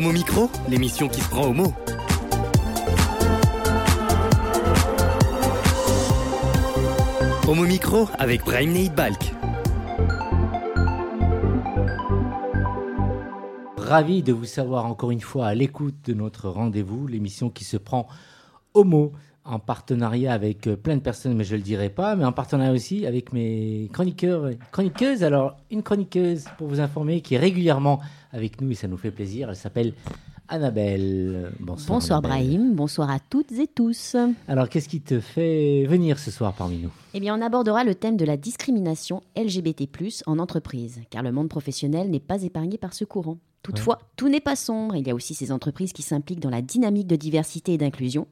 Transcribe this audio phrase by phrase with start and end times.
[0.00, 1.74] Homo Micro, l'émission qui se prend au mot.
[7.46, 9.34] Homo Micro avec Brahim Neid Balk.
[13.76, 17.76] Ravi de vous savoir encore une fois à l'écoute de notre rendez-vous, l'émission qui se
[17.76, 18.08] prend
[18.72, 19.12] au mot
[19.44, 22.32] en partenariat avec euh, plein de personnes, mais je ne le dirai pas, mais en
[22.32, 25.24] partenariat aussi avec mes chroniqueurs, chroniqueuses.
[25.24, 28.00] Alors, une chroniqueuse pour vous informer qui est régulièrement
[28.32, 29.50] avec nous et ça nous fait plaisir.
[29.50, 29.94] Elle s'appelle
[30.48, 31.52] Annabelle.
[31.60, 34.16] Bonsoir, bonsoir Brahim, bonsoir à toutes et tous.
[34.48, 36.90] Alors, qu'est-ce qui te fait venir ce soir parmi nous?
[37.14, 39.88] Eh bien, on abordera le thème de la discrimination LGBT+,
[40.26, 43.38] en entreprise, car le monde professionnel n'est pas épargné par ce courant.
[43.62, 44.96] Toutefois, tout n'est pas sombre.
[44.96, 48.26] Il y a aussi ces entreprises qui s'impliquent dans la dynamique de diversité et d'inclusion.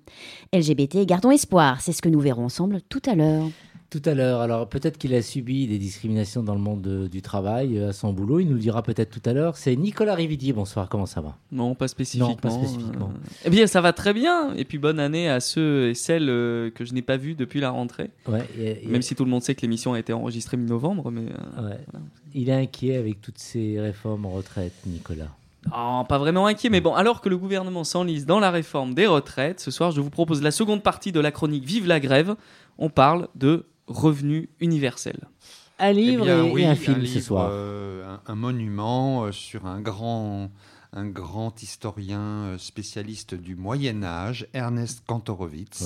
[0.54, 1.80] LGBT, gardons espoir.
[1.80, 3.48] C'est ce que nous verrons ensemble tout à l'heure
[3.91, 4.41] tout à l'heure.
[4.41, 8.12] Alors peut-être qu'il a subi des discriminations dans le monde du travail euh, à son
[8.12, 8.40] boulot.
[8.40, 9.57] Il nous le dira peut-être tout à l'heure.
[9.57, 10.52] C'est Nicolas Rividier.
[10.52, 11.37] Bonsoir, comment ça va?
[11.52, 12.37] Non, pas spécifiquement.
[12.37, 13.10] pas spécifiquement.
[13.15, 14.54] Euh, eh bien, ça va très bien.
[14.54, 17.60] Et puis bonne année à ceux et celles euh, que je n'ai pas vus depuis
[17.60, 18.10] la rentrée.
[18.26, 18.46] Ouais,
[18.87, 21.10] Même si tout le monde sait que l'émission a été enregistrée mi-novembre.
[21.10, 21.23] Mais,
[22.34, 25.29] Il est inquiet avec toutes ces réformes en retraite, Nicolas.
[25.76, 29.07] Oh, pas vraiment inquiet, mais bon, alors que le gouvernement s'enlise dans la réforme des
[29.07, 32.37] retraites, ce soir, je vous propose la seconde partie de la chronique Vive la grève.
[32.79, 35.29] On parle de revenu universel.
[35.79, 37.48] Un livre eh et, un film ce soir.
[37.52, 40.51] Euh, un, monument euh, sur un grand,
[40.92, 45.85] un grand historien euh, spécialiste du Moyen Âge, Ernest Kantorowicz,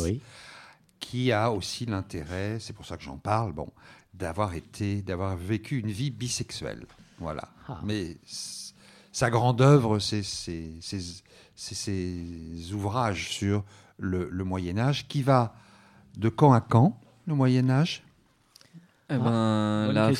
[0.98, 3.68] qui a aussi l'intérêt, c'est pour ça que j'en parle, bon,
[4.14, 6.86] d'avoir été, d'avoir vécu une vie bisexuelle.
[7.18, 7.48] Voilà.
[7.68, 7.80] Ah.
[7.84, 8.16] Mais
[9.12, 10.82] sa grande œuvre, c'est ses
[12.72, 13.64] ouvrages sur
[13.98, 15.55] le, le Moyen Âge, qui va
[16.16, 18.02] de camp à camp le Moyen Âge
[19.14, 20.10] eh ben, la,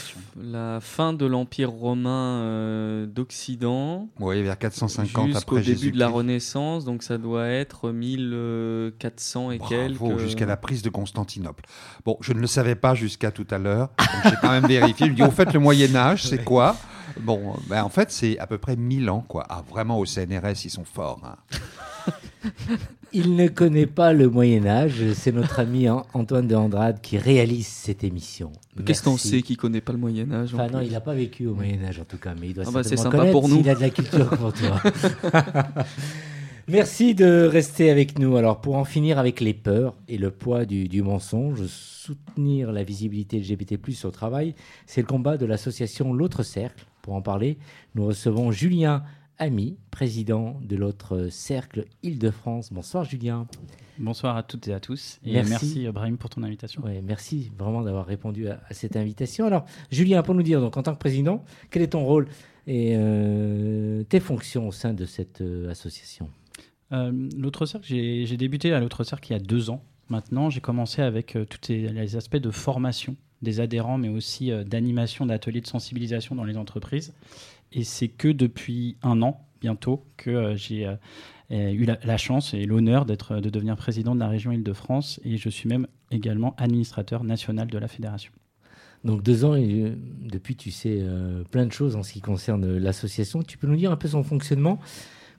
[0.43, 4.09] la, fin de l'Empire romain euh, d'Occident.
[4.21, 9.75] Oui, vers 450 jusqu'au début de la Renaissance, donc ça doit être 1400 et Bravo,
[9.75, 10.19] quelques.
[10.19, 11.65] jusqu'à la prise de Constantinople.
[12.05, 13.91] Bon, je ne le savais pas jusqu'à tout à l'heure.
[14.25, 15.07] J'ai quand même vérifié.
[15.07, 16.77] Je me dis, au fait, le Moyen Âge, c'est quoi?
[17.21, 19.47] Bon, ben, en fait, c'est à peu près 1000 ans, quoi.
[19.49, 21.21] Ah, vraiment, au CNRS, ils sont forts.
[21.25, 22.51] Hein.
[23.15, 25.13] Il ne connaît pas le Moyen Âge.
[25.15, 28.53] C'est notre ami Antoine de Andrade qui réalise cette émission.
[28.85, 31.47] Qu'est-ce qu'on sait qu'il connaît pas le Moyen Âge Enfin non, il n'a pas vécu
[31.47, 33.61] au Moyen Âge en tout cas, mais il doit ah bah c'est sympa pour nous.
[33.61, 34.81] Il a de la culture pour toi.
[36.69, 38.37] Merci de rester avec nous.
[38.37, 42.85] Alors, pour en finir avec les peurs et le poids du, du mensonge, soutenir la
[42.85, 44.55] visibilité LGBT+ au travail,
[44.87, 46.87] c'est le combat de l'association L'autre cercle.
[47.03, 47.59] Pour en parler,
[47.97, 49.03] nous recevons Julien
[49.43, 52.73] Ami, président de l'autre cercle Île-de-France.
[52.73, 53.49] Bonsoir Julien.
[53.99, 55.19] Bonsoir à toutes et à tous.
[55.25, 56.81] Et merci, merci Brahim pour ton invitation.
[57.03, 59.45] merci vraiment d'avoir répondu à, cette invitation.
[59.45, 62.29] Alors Julien, pour nous dire, donc, en tant que président, quel est ton rôle
[62.69, 66.31] et euh, tes fonctions au sein de cette euh, association?
[66.93, 69.83] Euh, L'autre cercle, j'ai débuté à l'autre cercle il y a deux ans.
[70.09, 75.63] Maintenant, j'ai commencé avec tous les aspects de formation des adhérents, mais aussi d'animation d'ateliers
[75.63, 77.13] de sensibilisation dans les entreprises.
[77.73, 80.97] Et c'est que depuis un an, bientôt, que euh, j'ai euh,
[81.51, 85.21] eu la, chance et l'honneur d'être, de devenir président de la région Île-de-France.
[85.25, 88.33] Et je suis même également administrateur national de la fédération.
[89.05, 91.05] Donc deux ans, et euh, depuis tu sais
[91.51, 93.43] plein de choses en ce qui concerne l'association.
[93.43, 94.79] Tu peux nous dire un peu son fonctionnement?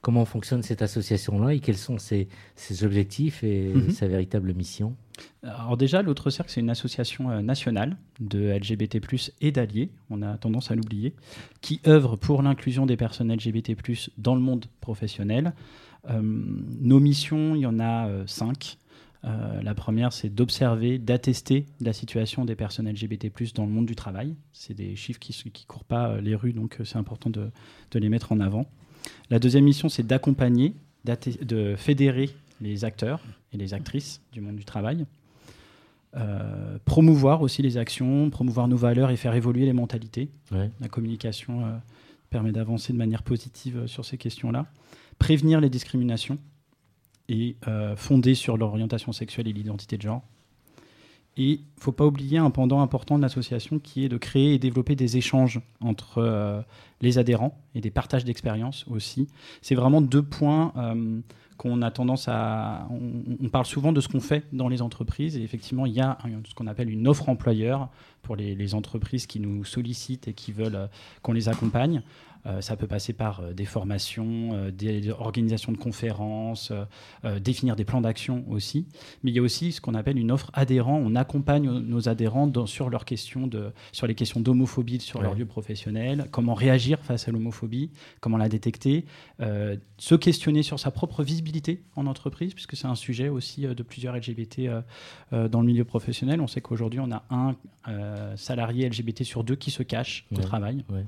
[0.01, 1.53] Comment fonctionne cette association-là?
[1.53, 3.91] Et quels sont ses, ses objectifs et mhm.
[3.91, 4.95] sa véritable mission?
[5.43, 8.99] Alors déjà, l'autre cercle, c'est une association euh, nationale de LGBT+,
[9.41, 11.13] et d'alliés, on a tendance à l'oublier,
[11.61, 13.75] qui œuvre pour l'inclusion des personnes LGBT+,
[14.17, 15.53] dans le monde professionnel.
[16.09, 18.77] Euh, nos missions, il y en a euh, cinq.
[19.23, 24.35] la première, c'est d'observer, d'attester la situation des personnes LGBT+, dans le monde du travail.
[24.51, 27.49] C'est des chiffres qui ne courent pas les rues, donc c'est important de,
[27.91, 28.65] de, les mettre en avant.
[29.29, 30.73] La deuxième mission, c'est d'accompagner,
[31.05, 33.21] de fédérer les acteurs
[33.53, 35.05] et les actrices du monde du travail.
[36.15, 40.29] Euh, promouvoir aussi les actions, promouvoir nos valeurs et faire évoluer les mentalités.
[40.51, 41.71] La communication euh,
[42.29, 44.67] permet d'avancer de manière positive euh, sur ces questions-là.
[45.17, 46.37] Prévenir les discriminations
[47.29, 47.55] et
[47.95, 50.21] fonder sur l'orientation sexuelle et l'identité de genre.
[51.37, 54.53] Et il ne faut pas oublier un pendant important de l'association qui est de créer
[54.53, 56.65] et développer des échanges entre
[56.99, 59.29] les adhérents et des partages d'expériences aussi.
[59.61, 60.73] C'est vraiment deux points
[61.63, 62.89] qu'on a tendance à.
[63.41, 66.17] On, parle souvent de ce qu'on fait dans les entreprises, et effectivement, il y a
[66.45, 67.87] ce qu'on appelle une offre employeur
[68.21, 70.89] pour les, les, entreprises qui nous sollicitent et qui veulent
[71.21, 72.03] qu'on les accompagne.
[72.45, 76.71] Euh, ça peut passer par euh, des formations, euh, des organisations de conférences,
[77.41, 78.87] définir des plans d'action aussi.
[79.23, 81.01] Mais il y a aussi ce qu'on appelle une offre adhérent.
[81.03, 85.45] On accompagne nos adhérents sur, leurs questions de, sur les questions d'homophobie sur leur lieu
[85.45, 89.05] professionnel, comment réagir face à l'homophobie, comment la détecter,
[89.39, 94.15] se questionner sur sa propre visibilité en entreprise, puisque c'est un sujet aussi de plusieurs
[94.15, 94.69] LGBT
[95.31, 96.41] dans le milieu professionnel.
[96.41, 97.55] On sait qu'aujourd'hui, on a un
[98.35, 100.83] salarié LGBT sur deux qui se cache au travail.
[100.91, 101.01] Euh,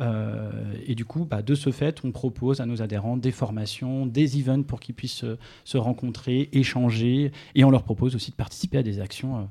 [0.00, 4.38] et du coup, bah, de ce fait, on propose à nos adhérents des formations, des
[4.38, 5.24] events pour qu'ils puissent
[5.64, 9.48] se, rencontrer, échanger, et on leur propose aussi de participer à des actions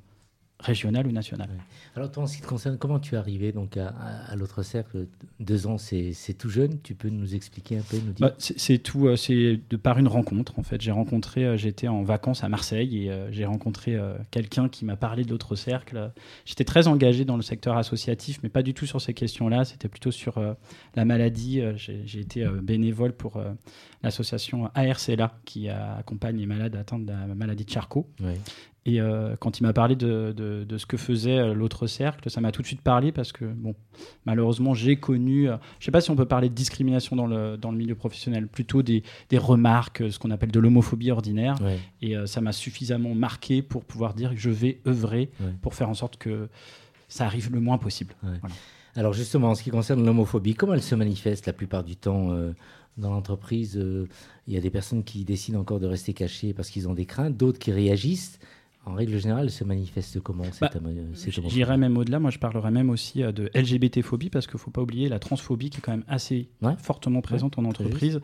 [0.60, 1.50] euh, régional ou national.
[1.96, 5.08] Alors, toi, en ce qui te concerne, comment tu es arrivé donc, à, l'autre cercle?
[5.40, 6.80] Deux ans, c'est tout jeune.
[6.82, 8.28] Tu peux nous expliquer un peu nous dire?
[8.28, 10.60] Bah, C'est tout, euh, c'est de par une rencontre.
[10.60, 13.98] En fait, j'ai rencontré, euh, j'étais en vacances à Marseille et euh, j'ai rencontré
[14.32, 16.12] quelqu'un qui m'a parlé de l'autre cercle.
[16.46, 19.66] J'étais très engagé dans le secteur associatif, mais pas du tout sur ces questions-là.
[19.66, 20.40] C'était plutôt sur
[20.96, 21.62] la maladie.
[21.76, 23.42] J'ai été bénévole pour
[24.04, 28.10] l'association ARCLA qui accompagne les malades atteints de la maladie de Charcot.
[28.88, 32.40] Et euh, quand il m'a parlé de, de, ce que faisait euh, l'autre cercle, ça
[32.40, 33.76] m'a tout de suite parlé parce que, bon,
[34.26, 37.28] malheureusement, j'ai connu, euh, je ne sais pas si on peut parler de discrimination dans
[37.28, 41.56] le, dans le milieu professionnel, plutôt des, des remarques, ce qu'on appelle de l'homophobie ordinaire.
[42.02, 45.30] Et ça m'a suffisamment marqué pour pouvoir dire que je vais œuvrer
[45.62, 46.48] pour faire en sorte que
[47.10, 48.16] ça arrive le moins possible.
[48.96, 52.34] Alors justement, en ce qui concerne l'homophobie, comment elle se manifeste la plupart du temps
[52.98, 53.80] dans l'entreprise
[54.48, 57.06] Il y a des personnes qui décident encore de rester cachées parce qu'ils ont des
[57.06, 58.40] craintes, d'autres qui réagissent
[58.88, 60.70] en règle générale, se manifeste comment bah,
[61.48, 64.72] J'irais même au-delà, moi je parlerais même aussi euh, de LGBT-phobie, parce qu'il ne faut
[64.72, 68.22] pas oublier la transphobie qui est quand même assez fortement présente en entreprise.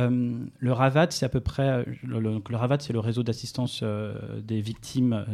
[0.00, 1.68] Euh, le RAVAT, c'est à peu près.
[1.68, 3.82] Euh, le, le, RAVAT, c'est le réseau d'assistance
[4.42, 5.24] des victimes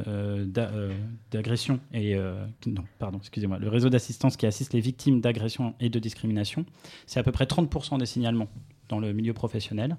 [1.31, 2.17] d'agression et.
[2.67, 3.59] non, pardon, excusez-moi.
[3.59, 6.65] Le réseau d'assistance qui assiste les victimes d'agression et de discrimination.
[7.07, 8.49] C'est à peu près 30% des signalements
[8.89, 9.97] dans le milieu professionnel.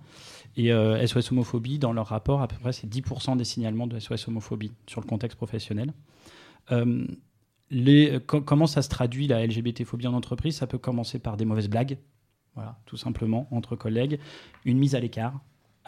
[0.55, 3.99] Et SOS euh, homophobie, dans leur rapport, à peu près, c'est 10% des signalements de
[3.99, 5.93] SOS homophobie sur le contexte professionnel.
[6.71, 7.05] Euh,
[8.25, 10.55] comment ça se traduit la LGBT-phobie en entreprise?
[10.55, 11.97] Ça peut commencer par des mauvaises blagues,
[12.55, 14.19] voilà, tout simplement, entre collègues,
[14.65, 15.39] une mise à l'écart,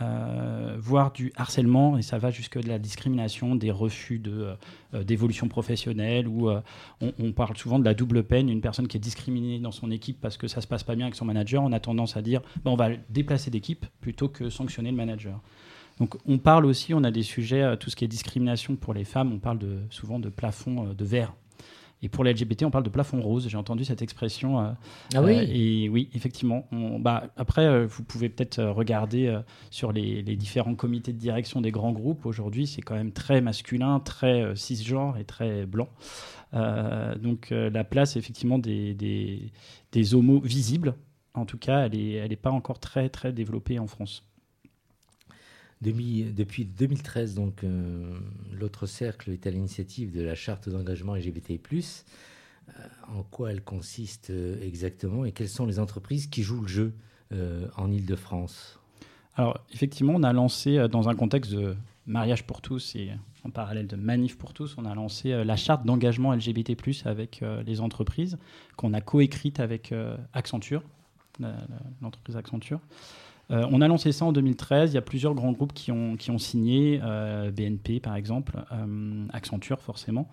[0.01, 4.55] euh, voire du harcèlement, et ça va jusque de la discrimination, des refus de,
[4.93, 6.61] euh, d'évolution professionnelle, où euh,
[7.01, 10.19] on, parle souvent de la double peine, une personne qui est discriminée dans son équipe
[10.21, 12.41] parce que ça se passe pas bien avec son manager, on a tendance à dire
[12.63, 15.39] bah, on va déplacer d'équipe plutôt que sanctionner le manager.
[15.99, 19.03] Donc on parle aussi, on a des sujets, tout ce qui est discrimination pour les
[19.03, 21.33] femmes, on parle de, souvent de plafond de verre
[22.03, 23.47] et pour les LGBT, on parle de plafond rose.
[23.47, 24.59] J'ai entendu cette expression.
[24.59, 24.71] Euh,
[25.13, 26.67] ah oui euh, Et oui, effectivement.
[26.99, 29.39] bah, après, euh, vous pouvez peut-être regarder
[29.69, 32.25] sur les, différents comités de direction des grands groupes.
[32.25, 35.89] Aujourd'hui, c'est quand même très masculin, très cisgenre et très blanc.
[36.53, 39.51] donc la place, effectivement, des, des,
[39.91, 40.95] des homos visibles,
[41.33, 44.23] en tout cas, elle n'est elle est pas encore très, très développée en France
[45.81, 48.19] depuis 2013, donc, euh,
[48.53, 51.59] l'autre cercle est à l'initiative de la charte d'engagement LGBT+.
[52.69, 52.71] Euh,
[53.15, 56.93] en quoi elle consiste euh, exactement et quelles sont les entreprises qui jouent le jeu
[57.77, 58.77] en Ile-de-France
[59.37, 63.11] Alors, effectivement, on a lancé dans un contexte de mariage pour tous et
[63.45, 66.75] en parallèle de Manif pour tous, on a lancé la charte d'engagement LGBT+,
[67.05, 68.37] avec les entreprises,
[68.75, 69.93] qu'on a coécrite avec
[70.33, 70.83] Accenture,
[72.01, 72.81] l'entreprise Accenture.
[73.51, 74.91] Euh, on a lancé ça en 2013.
[74.91, 78.63] Il y a plusieurs grands groupes qui ont, qui ont signé, euh, BNP par exemple,
[78.71, 80.29] euh, Accenture forcément.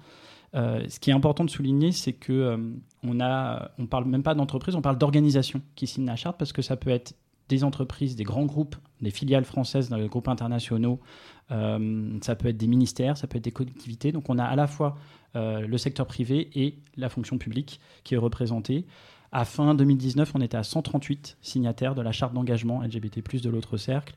[0.55, 2.59] ce qui est important de souligner, c'est que
[3.03, 6.53] on a, on parle même pas d'entreprise, on parle d'organisation qui signent la charte parce
[6.53, 7.15] que ça peut être
[7.49, 11.01] des entreprises, des grands groupes, des filiales françaises, des groupes internationaux,
[11.49, 14.13] ça peut être des ministères, ça peut être des collectivités.
[14.13, 14.97] Donc on a à la fois
[15.35, 18.87] le secteur privé et la fonction publique qui est représentée.
[19.31, 23.77] À fin 2019, on était à 138 signataires de la charte d'engagement LGBT+, de l'autre
[23.77, 24.15] cercle.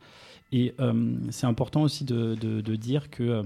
[0.52, 2.36] Et euh, c'est important aussi de,
[2.76, 3.44] dire que euh,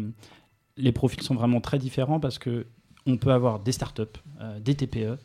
[0.77, 2.67] les profils sont vraiment très différents parce que
[3.07, 4.01] on peut avoir des startups,
[4.41, 5.17] euh, des TPE,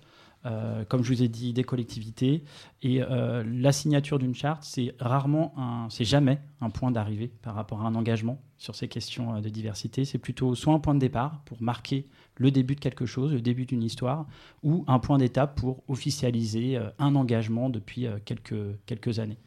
[0.88, 2.44] comme je vous ai dit, des collectivités.
[2.82, 5.52] Et la signature d'une charte, c'est rarement,
[5.90, 10.04] c'est jamais un point d'arrivée par rapport à un engagement sur ces questions de diversité.
[10.04, 13.40] C'est plutôt soit un point de départ pour marquer le début de quelque chose, le
[13.40, 14.26] début d'une histoire,
[14.62, 19.38] ou un point d'étape pour officialiser euh, un engagement depuis euh, quelques, quelques années.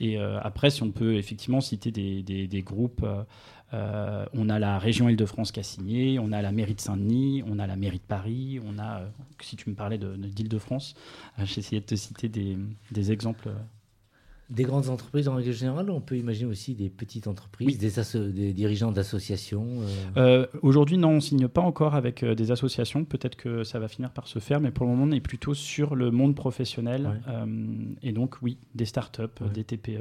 [0.00, 3.06] Et euh, après, si on peut effectivement citer des, des, groupes,
[3.72, 7.60] on a la région Île-de-France qui a signé, on a la mairie de Saint-Denis, on
[7.60, 9.02] a la mairie de Paris, on a,
[9.40, 10.94] si tu me parlais d'Île-de-France,
[11.38, 12.56] j'essayais de te citer des,
[12.90, 13.48] des exemples
[14.50, 18.92] des grandes entreprises en règle générale On peut imaginer aussi des petites entreprises, des, dirigeants
[18.92, 19.66] d'associations
[20.16, 23.04] euh Aujourd'hui, non, on ne signe pas encore avec des associations.
[23.04, 25.54] Peut-être que ça va finir par se faire, mais pour le moment, on est plutôt
[25.54, 27.22] sur le monde professionnel.
[28.02, 29.22] et donc, oui, des startups,
[29.54, 29.98] des TPE.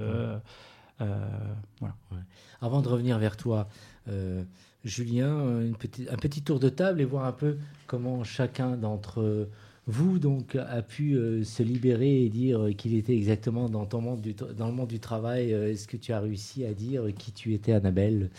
[1.00, 1.96] voilà.
[2.62, 3.68] Avant de revenir vers toi,
[4.84, 5.76] Julien, une
[6.10, 9.48] un petit tour de table et voir un peu comment chacun d'entre
[9.90, 14.22] vous donc a pu euh, se libérer et dire qu'il était exactement dans, ton monde
[14.22, 15.54] du, dans le monde du travail.
[15.54, 18.30] Euh, est-ce que tu as réussi à dire qui tu étais, Annabelle?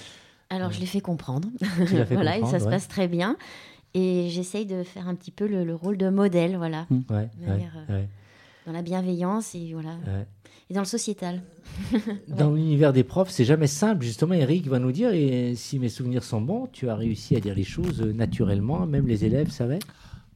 [0.48, 1.48] Alors, je l'ai fait comprendre.
[2.10, 3.36] voilà, et ça se passe très bien.
[3.94, 6.86] Et j'essaye de faire un petit peu le, rôle de modèle, voilà.
[6.88, 7.00] Mmh.
[7.10, 8.04] Euh,
[8.66, 9.96] dans la bienveillance et voilà.
[10.68, 11.42] Et dans le sociétal.
[12.28, 14.04] dans l'univers des profs, c'est jamais simple.
[14.04, 17.40] Justement, Eric va nous dire, et si mes souvenirs sont bons, tu as réussi à
[17.40, 19.80] dire les choses naturellement, même les élèves savaient?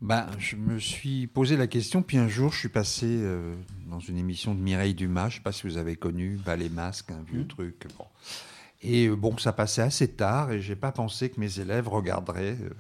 [0.05, 3.55] Bah, je me suis posé la question, puis un jour, je suis passé euh,
[3.89, 6.57] dans une émission de Mireille Dumas, je ne sais pas si vous avez connu, bah,
[6.57, 7.49] Les Masques, un vieux mmh.
[7.49, 7.87] truc.
[7.97, 8.05] Bon.
[8.83, 12.59] Et euh, bon, ça passait assez tard, et j'ai pas pensé que mes élèves regarderaient
[12.61, 12.75] euh,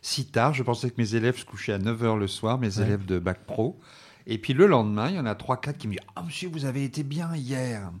[0.00, 0.54] si tard.
[0.54, 3.44] Je pensais que mes élèves se couchaient à 9h le soir, mes élèves de Bac
[3.44, 3.78] Pro.
[4.26, 6.64] Et puis le lendemain, il y en a 3-4 qui me disent Ah, monsieur, vous
[6.64, 7.92] avez été bien hier.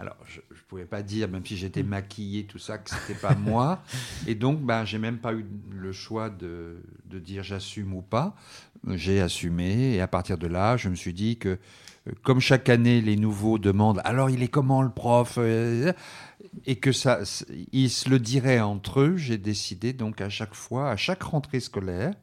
[0.00, 1.88] Alors, je ne pouvais pas dire, même si j'étais mm.
[1.88, 3.82] maquillé, tout ça, que c'était pas moi.
[4.28, 8.36] Et donc, ben, j'ai même pas eu le choix de, de dire j'assume ou pas.
[8.88, 9.94] J'ai assumé.
[9.94, 13.16] Et à partir de là, je me suis dit que, euh, comme chaque année, les
[13.16, 15.92] nouveaux demandent alors il est comment le prof euh,
[16.64, 17.20] Et que ça,
[17.72, 21.60] ils se le diraient entre eux, j'ai décidé donc à chaque fois, à chaque rentrée
[21.60, 22.14] scolaire,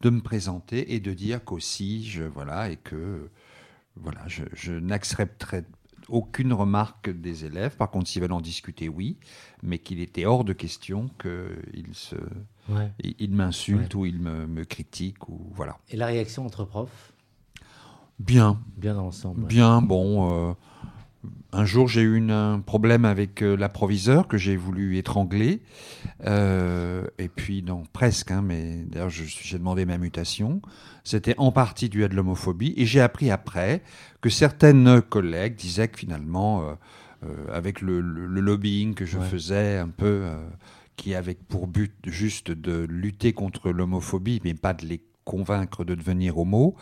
[0.00, 3.30] de me présenter et de dire qu'aussi, je, voilà, et que
[3.96, 5.64] voilà, je, je n'accepterai
[6.08, 7.76] aucune remarque des élèves.
[7.76, 9.18] Par contre, s'ils veulent en discuter, oui,
[9.62, 12.16] mais qu'il était hors de question qu'ils se,
[13.00, 15.78] il m'insultent ou ils me, me, critiquent ou voilà.
[15.88, 17.12] Et la réaction entre profs?
[18.18, 18.60] Bien.
[18.76, 19.46] Bien dans l'ensemble.
[19.46, 20.50] Bien, bon.
[20.50, 20.54] Euh,
[21.52, 25.62] un jour, j'ai eu un problème avec euh, l'approviseur que j'ai voulu étrangler.
[26.24, 30.60] Euh, et puis, non, presque, hein, mais d'ailleurs, j'ai demandé ma mutation.
[31.04, 32.74] C'était en partie dû à de l'homophobie.
[32.76, 33.82] Et j'ai appris après
[34.20, 36.76] que certaines collègues disaient que finalement,
[37.24, 40.26] euh, avec le, lobbying que je faisais un peu,
[40.96, 45.94] qui avait pour but juste de lutter contre l'homophobie, mais pas de les convaincre de
[45.94, 46.76] devenir homo,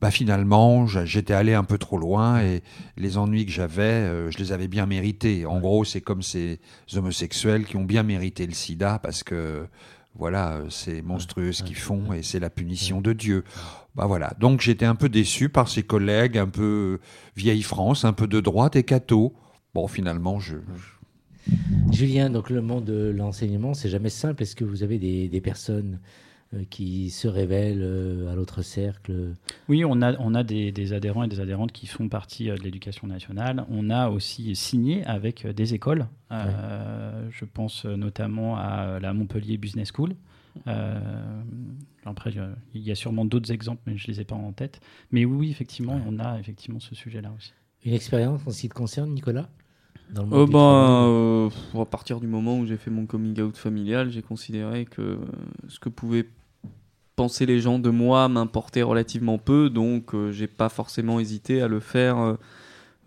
[0.00, 2.62] bah finalement, j'étais allé un peu trop loin et
[2.96, 5.44] les ennuis que j'avais, euh, je les avais bien mérités.
[5.44, 6.60] En gros, c'est comme ces
[6.94, 9.66] homosexuels qui ont bien mérité le sida parce que
[10.14, 13.44] voilà, c'est monstrueux ce qu'ils font et c'est la punition de Dieu.
[13.96, 14.34] Bah voilà.
[14.38, 17.00] Donc j'étais un peu déçu par ces collègues un peu
[17.36, 19.32] vieille France, un peu de droite et catho.
[19.74, 20.56] Bon, finalement, je,
[21.90, 24.42] Julien, donc le monde de l'enseignement, c'est jamais simple.
[24.42, 25.98] Est-ce que vous avez des, des personnes
[26.70, 29.34] qui se révèlent euh, à l'autre cercle
[29.68, 32.62] Oui, on a, on a des, adhérents et des adhérentes qui font partie euh, de
[32.62, 33.66] l'éducation nationale.
[33.68, 36.06] On a aussi signé avec des écoles.
[36.30, 40.14] je pense notamment à la Montpellier Business School.
[42.04, 42.32] après,
[42.74, 44.80] il y a sûrement d'autres exemples, mais je ne les ai pas en tête.
[45.12, 47.52] Mais oui, effectivement, on a effectivement ce sujet-là aussi.
[47.84, 49.48] Une expérience en ce qui te concerne, Nicolas?
[50.10, 54.86] Dans ben, à partir du moment où j'ai fait mon coming out familial, j'ai considéré
[54.86, 55.18] que
[55.68, 56.26] ce que pouvait
[57.18, 61.66] penser les gens de moi m'importait relativement peu, donc euh, j'ai pas forcément hésité à
[61.66, 62.34] le faire euh,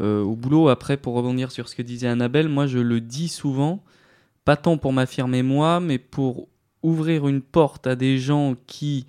[0.02, 0.68] euh, au boulot.
[0.68, 3.82] Après, pour revenir sur ce que disait Annabelle, moi je le dis souvent,
[4.44, 6.50] pas tant pour m'affirmer moi, mais pour
[6.84, 9.06] ouvrir une porte à des gens qui,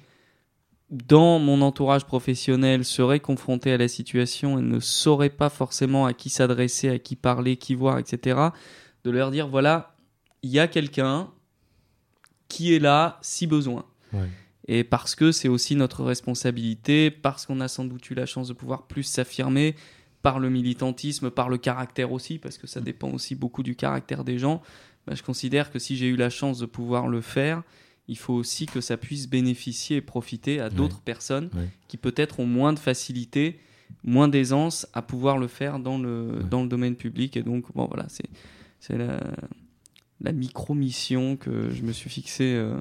[0.88, 6.12] dans mon entourage professionnel, seraient confrontés à la situation et ne sauraient pas forcément à
[6.12, 8.38] qui s'adresser, à qui parler, qui voir, etc.
[9.02, 9.96] De leur dire voilà,
[10.44, 11.28] il y a quelqu'un
[12.46, 13.84] qui est là si besoin.
[14.12, 14.28] Ouais
[14.68, 18.48] et parce que c'est aussi notre responsabilité, parce qu'on a sans doute eu la chance
[18.48, 19.74] de pouvoir plus s'affirmer
[20.22, 24.22] par le militantisme, par le caractère aussi, parce que ça dépend aussi beaucoup du caractère
[24.22, 24.62] des gens.
[25.06, 27.64] Bah, je considère que si j'ai eu la chance de pouvoir le faire,
[28.06, 31.50] il faut aussi que ça puisse bénéficier et profiter à d'autres personnes
[31.88, 33.58] qui peut-être ont moins de facilité,
[34.04, 37.36] moins d'aisance à pouvoir le faire dans le, dans le domaine public.
[37.36, 38.06] Et donc, bon, voilà,
[38.80, 39.20] c'est la,
[40.20, 42.54] la micro-mission que je me suis fixée.
[42.54, 42.78] Euh,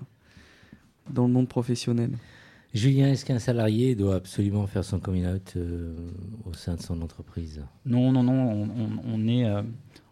[1.14, 2.12] dans le monde professionnel.
[2.74, 5.94] Julien, est-ce qu'un salarié doit absolument faire son coming out euh,
[6.46, 7.62] au sein de son entreprise?
[7.86, 8.70] Non, non, non.
[9.06, 9.62] On, est, euh,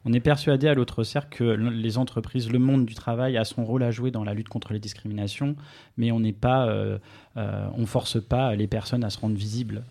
[0.03, 3.63] on est persuadé à l'autre cercle que les entreprises, le monde du travail a son
[3.63, 5.56] rôle à jouer dans la lutte contre les discriminations,
[5.96, 6.98] mais on n'est pas, euh,
[7.36, 9.84] on force pas les personnes à se rendre visibles.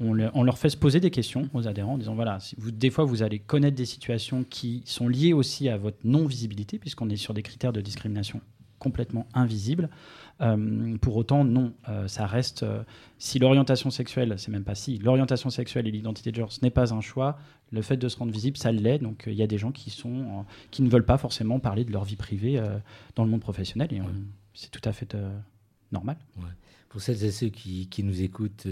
[0.00, 2.70] On, on, leur fait se poser des questions aux adhérents en disant voilà, si vous,
[2.70, 7.10] des fois vous allez connaître des situations qui sont liées aussi à votre non-visibilité, puisqu'on
[7.10, 8.40] est sur des critères de discrimination
[8.80, 9.88] complètement invisible.
[10.40, 12.64] Euh, pour autant, non, euh, ça reste.
[12.64, 12.82] Euh,
[13.18, 16.70] si l'orientation sexuelle, c'est même pas si, l'orientation sexuelle et l'identité de genre, ce n'est
[16.70, 17.38] pas un choix,
[17.70, 18.98] le fait de se rendre visible, ça l'est.
[18.98, 21.92] Donc il y a des gens qui, sont, qui ne veulent pas forcément parler de
[21.92, 22.60] leur vie privée
[23.14, 24.00] dans le monde professionnel et
[24.54, 25.16] c'est tout à fait
[25.92, 26.16] normal.
[26.88, 28.66] Pour celles et ceux qui, qui nous écoutent,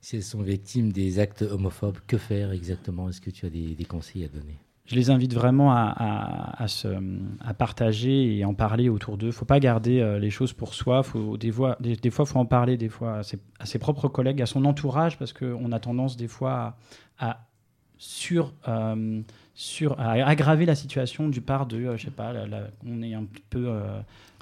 [0.00, 3.08] si elles sont victimes des actes homophobes, que faire exactement?
[3.08, 4.60] Est-ce que tu as des, des conseils à donner?
[4.88, 6.88] Je les invite vraiment à, se,
[7.44, 9.26] à, partager et en parler autour d'eux.
[9.26, 11.02] Il ne faut pas garder euh, les choses pour soi.
[11.38, 13.20] Des, fois, il faut en parler des fois
[13.58, 16.76] à ses, propres collègues, à son entourage, parce qu'on a tendance des fois
[17.18, 17.46] à,
[18.32, 19.22] euh,
[19.98, 22.32] à aggraver la situation du part de, euh, je sais pas,
[22.86, 23.70] on est un peu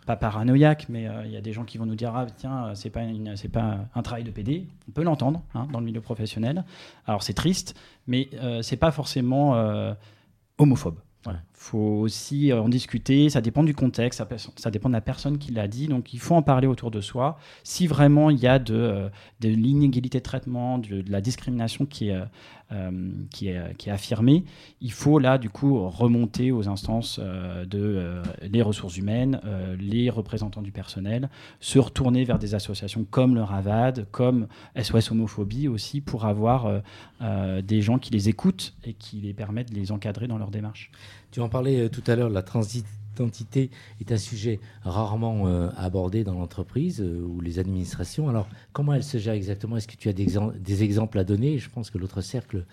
[0.06, 2.90] pas paranoïaque, mais il y a des gens qui vont nous dire ah tiens c'est
[2.90, 3.00] pas
[3.52, 4.68] pas un travail de PD.
[4.88, 6.64] On peut l'entendre hein, dans le milieu professionnel.
[7.08, 7.74] Alors c'est triste,
[8.06, 8.28] mais
[8.62, 9.56] c'est pas forcément
[10.58, 11.00] homophobe.
[11.58, 14.22] Faut aussi en discuter, ça dépend du contexte,
[14.56, 17.00] ça, dépend de la personne qui l'a dit, donc il faut en parler autour de
[17.00, 17.38] soi.
[17.64, 19.08] Si vraiment il y a de, euh,
[19.40, 22.20] l'inégalité de traitement, de, la discrimination qui est,
[22.72, 23.00] euh,
[23.40, 24.44] est, qui est affirmée,
[24.82, 29.40] il faut là du coup remonter aux instances euh, de les ressources humaines,
[29.80, 34.46] les représentants du personnel, se retourner vers des associations comme le RAVAD, comme
[34.80, 36.82] SOS Homophobie aussi, pour avoir
[37.62, 40.90] des gens qui les écoutent et qui les permettent de les encadrer dans leur démarche.
[41.36, 43.68] Tu en parlais euh, tout à l'heure, la transidentité
[44.00, 48.30] est un sujet rarement euh, abordé dans l'entreprise euh, ou les administrations.
[48.30, 49.76] Alors, comment elle se gère exactement?
[49.76, 51.58] Est-ce que tu as des, exemples à donner?
[51.58, 52.64] Je pense que l'autre cercle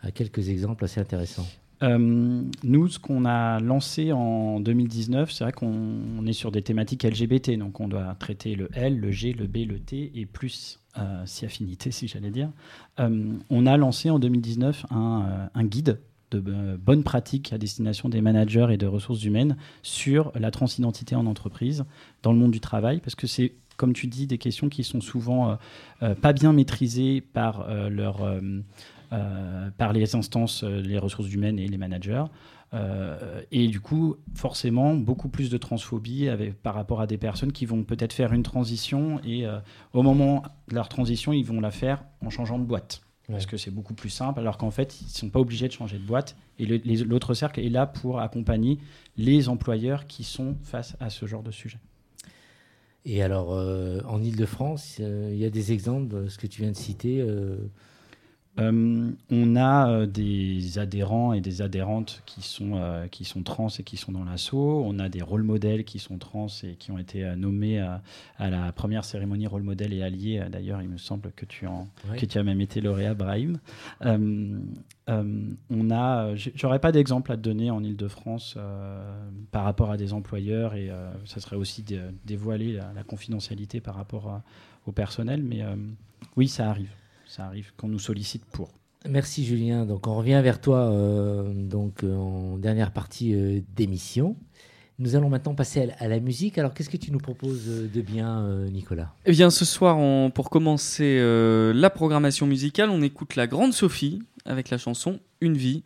[0.00, 1.48] a quelques exemples assez intéressants.
[1.82, 7.58] nous, ce qu'on a lancé en 2019, c'est vrai qu'on est sur des thématiques LGBT,
[7.58, 10.78] donc on doit traiter le L, le G, le B, le T et plus
[11.24, 12.50] si affinité, si j'allais dire.
[12.96, 15.98] on a lancé en 2019 un, un guide
[16.34, 21.14] de euh, bonnes pratiques à destination des managers et de ressources humaines sur la transidentité
[21.14, 21.84] en entreprise,
[22.22, 25.00] dans le monde du travail, parce que c'est, comme tu dis, des questions qui sont
[25.00, 25.54] souvent euh,
[26.02, 28.20] euh, pas bien maîtrisées par, leur,
[29.78, 32.24] par les instances, les ressources humaines et les managers.
[33.52, 37.66] et du coup, forcément, beaucoup plus de transphobie avec, par rapport à des personnes qui
[37.66, 39.46] vont peut-être faire une transition et
[39.92, 43.56] au moment de leur transition, ils vont la faire en changeant de boîte parce que
[43.56, 46.04] c'est beaucoup plus simple, alors qu'en fait, ils ne sont pas obligés de changer de
[46.04, 46.36] boîte.
[46.58, 48.78] Et l'autre cercle est là pour accompagner
[49.16, 51.78] les employeurs qui sont face à ce genre de sujet.
[53.06, 56.70] Et alors, euh, en Ile-de-France, euh, il y a des exemples, ce que tu viens
[56.70, 57.24] de citer
[58.60, 63.68] euh, on a euh, des adhérents et des adhérentes qui sont, euh, qui sont trans
[63.68, 64.84] et qui sont dans l'assaut.
[64.86, 68.00] On a des rôles modèles qui sont trans et qui ont été nommés à,
[68.38, 70.44] la première cérémonie rôle modèle et alliés.
[70.50, 73.58] D'ailleurs, il me semble que tu, en, que tu as même été lauréat, Brahim.
[74.00, 78.56] on a, j'aurais pas d'exemple à te donner en Ile-de-France
[79.50, 80.90] par rapport à des employeurs et
[81.24, 84.40] ça serait aussi de, dévoiler la, la, confidentialité par rapport
[84.86, 85.62] au personnel, mais
[86.36, 86.90] oui, ça arrive
[87.34, 88.68] ça arrive qu'on nous sollicite pour.
[89.08, 89.84] Merci Julien.
[89.86, 94.36] Donc on revient vers toi euh, donc euh, en dernière partie euh, d'émission.
[95.00, 96.58] Nous allons maintenant passer à la musique.
[96.58, 99.12] Alors qu'est-ce que tu nous proposes de bien Nicolas?
[99.26, 99.98] Eh bien ce soir
[100.30, 101.18] pour commencer
[101.74, 105.82] la programmation musicale, on écoute la grande Sophie avec la chanson Une vie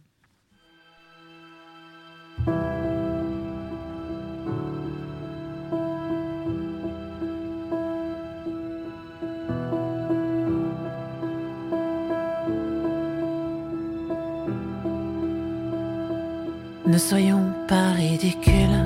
[16.89, 18.83] Ne soyons pas ridicules.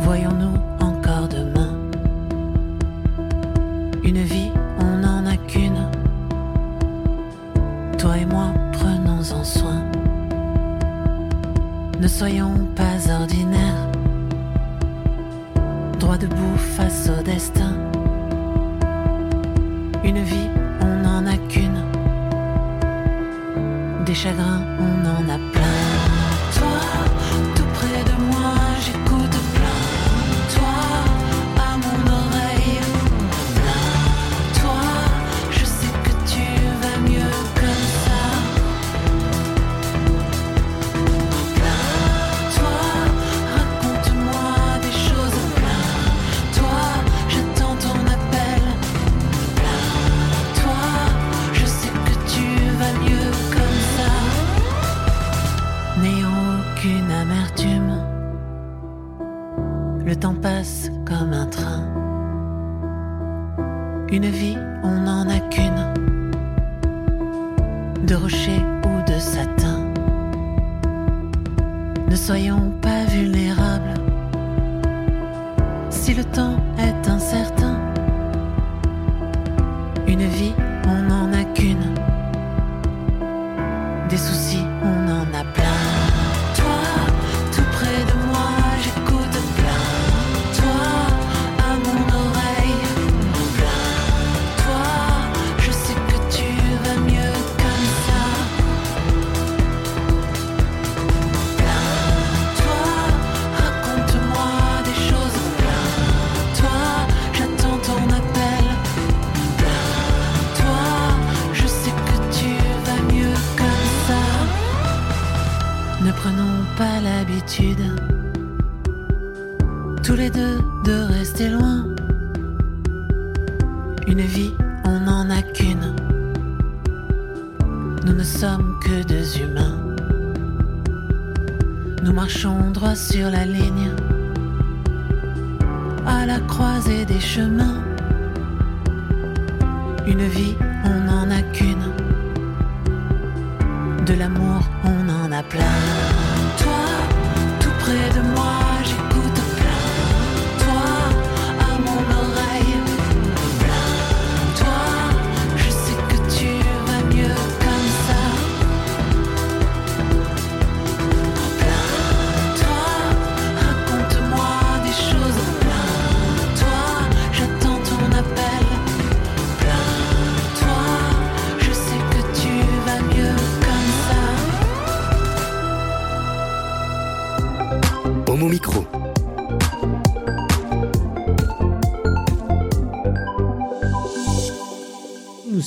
[0.00, 0.55] Voyons-nous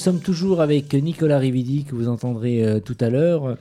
[0.10, 3.58] sommes toujours avec Nicolas Rividi, que vous entendrez euh, tout à l'heure,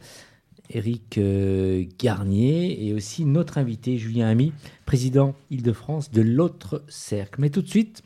[0.70, 4.54] Eric euh, Garnier et aussi notre invité Julien Ami,
[4.86, 7.38] président Île-de-France de l'autre cercle.
[7.42, 8.02] Mais tout de suite,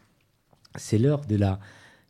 [0.75, 1.61] c'est l'heure de la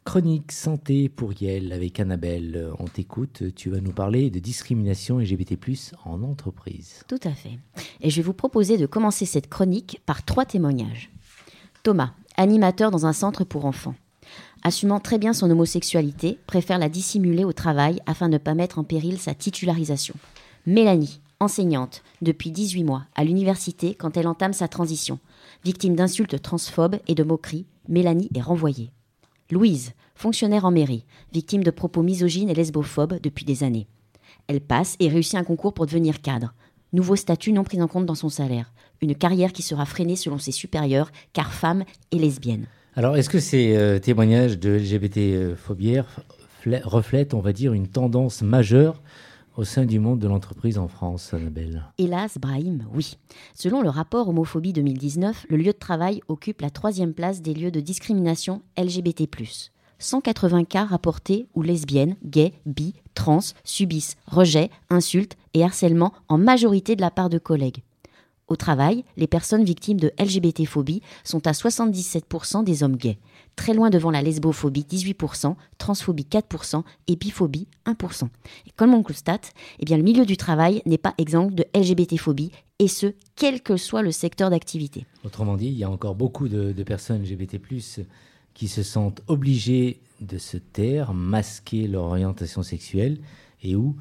[0.04, 2.70] chronique santé pour Yel avec Annabelle.
[2.78, 5.58] On t'écoute, tu vas nous parler de discrimination LGBT+,
[6.06, 7.04] en entreprise.
[7.08, 7.58] Tout à fait.
[8.00, 11.10] Et je vais vous proposer de commencer cette chronique par trois témoignages.
[11.82, 13.96] Thomas, animateur dans un centre pour enfants.
[14.64, 18.78] Assumant très bien son homosexualité, préfère la dissimuler au travail afin de ne pas mettre
[18.78, 20.14] en péril sa titularisation.
[20.66, 25.18] Mélanie, enseignante depuis 18 mois à l'université quand elle entame sa transition.
[25.64, 28.92] Victime d'insultes transphobes et de moqueries, Mélanie est renvoyée.
[29.50, 33.88] Louise, fonctionnaire en mairie, victime de propos misogynes et lesbophobes depuis des années.
[34.46, 36.54] Elle passe et réussit un concours pour devenir cadre.
[36.92, 38.72] Nouveau statut non pris en compte dans son salaire.
[39.00, 42.68] Une carrière qui sera freinée selon ses supérieurs, car femme et lesbienne.
[42.94, 46.00] Alors, est-ce que ces euh, témoignages de LGBT-phobie
[46.84, 49.00] reflètent, on va dire, une tendance majeure
[49.56, 51.84] au sein du monde de l'entreprise en France, Annabelle?
[51.96, 53.16] Hélas, Brahim, oui.
[53.54, 57.70] Selon le rapport Homophobie 2019, le lieu de travail occupe la troisième place des lieux
[57.70, 59.28] de discrimination LGBT.
[59.98, 66.94] 180 cas rapportés où lesbiennes, gays, bi, trans subissent rejet, insultes et harcèlement en majorité
[66.94, 67.82] de la part de collègues.
[68.52, 73.16] Au travail, les personnes victimes de LGBT-phobie sont à 77% des hommes gays,
[73.56, 78.24] très loin devant la lesbophobie 18%, transphobie 4% et biphobie 1%.
[78.66, 82.88] Et comme on constate, eh le milieu du travail n'est pas exempt de LGBT-phobie, et
[82.88, 85.06] ce, quel que soit le secteur d'activité.
[85.24, 87.58] Autrement dit, il y a encore beaucoup de, de personnes LGBT+,
[88.52, 93.16] qui se sentent obligées de se taire, masquer leur orientation sexuelle,
[93.62, 93.96] et où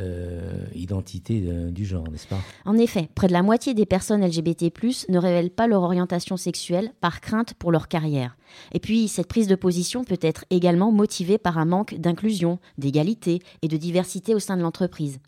[0.00, 2.40] euh, identité de, du genre, n'est-ce pas?
[2.64, 4.72] En effet, près de la moitié des personnes LGBT+,
[5.08, 8.36] ne révèlent pas leur orientation sexuelle par crainte pour leur carrière.
[8.72, 13.40] Et puis, cette prise de position peut être également motivée par un manque d'inclusion, d'égalité
[13.62, 15.20] et de diversité au sein de l'entreprise.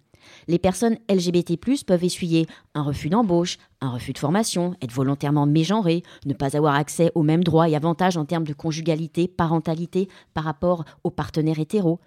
[0.49, 6.03] Les personnes LGBT+, peuvent essuyer un refus d'embauche, un refus de formation, être volontairement mégenrées,
[6.25, 10.45] ne pas avoir accès aux mêmes droits et avantages en termes de conjugalité, parentalité par
[10.45, 12.01] rapport aux partenaires hétéros,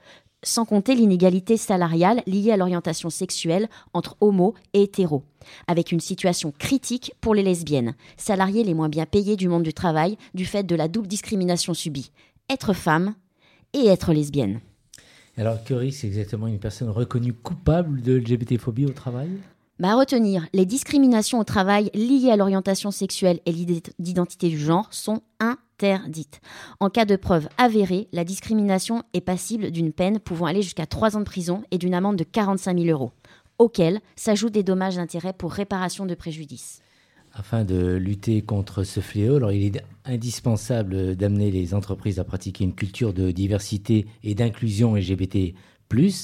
[0.43, 5.23] sans compter l'inégalité salariale liée à l'orientation sexuelle entre homo et hétéros,
[5.67, 9.73] avec une situation critique pour les lesbiennes, salariées les moins bien payées du monde du
[9.73, 12.11] travail du fait de la double discrimination subie,
[12.49, 13.13] être femme
[13.73, 14.61] et être lesbienne.
[15.37, 19.29] Alors, que risque exactement une personne reconnue coupable de LGBT-phobie au travail?
[19.79, 24.87] Bah, à retenir, les discriminations au travail liées à l'orientation sexuelle et l'identité du genre
[24.91, 26.39] sont interdites.
[26.79, 31.17] En cas de preuve avérée, la discrimination est passible d'une peine pouvant aller jusqu'à 3
[31.17, 33.11] ans de prison et d'une amende de 45 000 euros,
[33.57, 36.81] auxquels s'ajoutent des dommages d'intérêt pour réparation de préjudice.
[37.33, 42.75] Afin de lutter contre ce fléau, il est indispensable d'amener les entreprises à pratiquer une
[42.75, 45.53] culture de diversité et d'inclusion LGBT.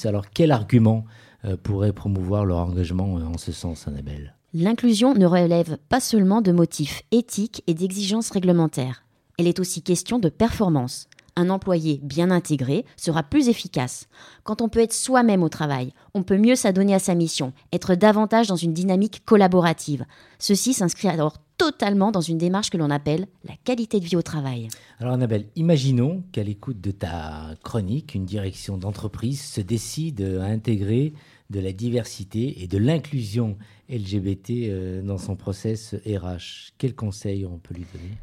[0.06, 1.06] Alors, quel argument
[1.46, 4.34] euh, pourrait promouvoir leur engagement euh, en ce sens, Annabelle?
[4.54, 9.04] L'inclusion ne relève pas seulement de motifs éthiques et d'exigences réglementaires.
[9.38, 11.10] Elle est aussi question de performance.
[11.40, 14.08] Un employé bien intégré sera plus efficace.
[14.44, 17.94] Quand on peut être soi-même au travail, on peut mieux s'adonner à sa mission, être
[17.94, 20.04] davantage dans une dynamique collaborative.
[20.40, 24.24] Ceci s'inscrit alors totalement dans une démarche que l'on appelle la qualité de vie au
[24.24, 24.68] travail.
[25.00, 31.14] Alors Annabelle, imaginons qu'à l'écoute de ta chronique, une direction d'entreprise se décide à intégrer
[31.52, 33.58] de la diversité et de l'inclusion
[33.90, 36.74] LGBT euh, dans son process RH.
[36.80, 38.18] Quels conseils on peut lui donner?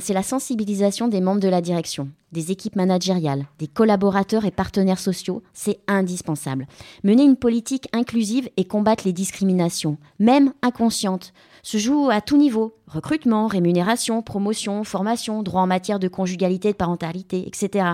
[0.00, 4.98] C'est la sensibilisation des membres de la direction, des équipes managériales, des collaborateurs et partenaires
[4.98, 6.66] sociaux, c'est indispensable.
[7.02, 12.74] Mener une politique inclusive et combattre les discriminations, même inconscientes, se joue à tout niveau
[12.86, 17.86] recrutement, rémunération, promotion, formation, droit en matière de conjugalité, de parentalité, etc.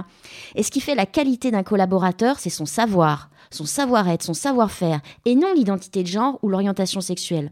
[0.56, 5.00] Et ce qui fait la qualité d'un collaborateur, c'est son savoir, son savoir-être, son savoir-faire,
[5.24, 7.50] et non l'identité de genre ou l'orientation sexuelle.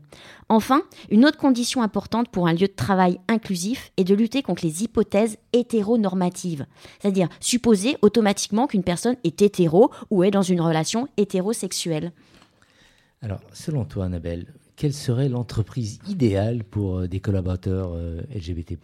[0.48, 4.64] Enfin, une autre condition importante pour un lieu de travail inclusif est de lutter contre
[4.64, 6.66] les hypothèses hétéronormatives,
[7.00, 12.12] c'est-à-dire supposer automatiquement qu'une personne est hétéro ou est dans une relation hétérosexuelle.
[13.20, 14.46] Alors, selon toi, Annabelle,
[14.78, 18.78] quelle serait l'entreprise idéale pour euh, des collaborateurs euh, LGBT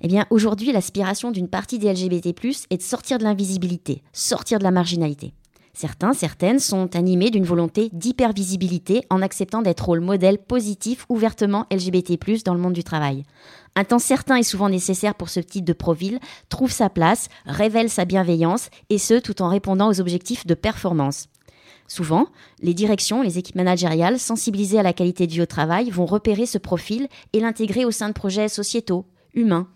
[0.00, 2.34] Eh bien, aujourd'hui, l'aspiration d'une partie des LGBT+,
[2.70, 5.34] est de sortir de l'invisibilité, sortir de la marginalité.
[5.78, 12.16] Certains, certaines sont animés d'une volonté d'hypervisibilité en acceptant d'être rôle modèle positif ouvertement LGBT+,
[12.46, 13.24] dans le monde du travail.
[13.74, 17.90] Un temps certain est souvent nécessaire pour ce type de profil, trouve sa place, révèle
[17.90, 21.28] sa bienveillance, et ce, tout en répondant aux objectifs de performance.
[21.88, 22.28] Souvent,
[22.62, 26.46] les directions, les équipes managériales, sensibilisées à la qualité de vie au travail, vont repérer
[26.46, 29.68] ce profil et l'intégrer au sein de projets sociétaux, humains,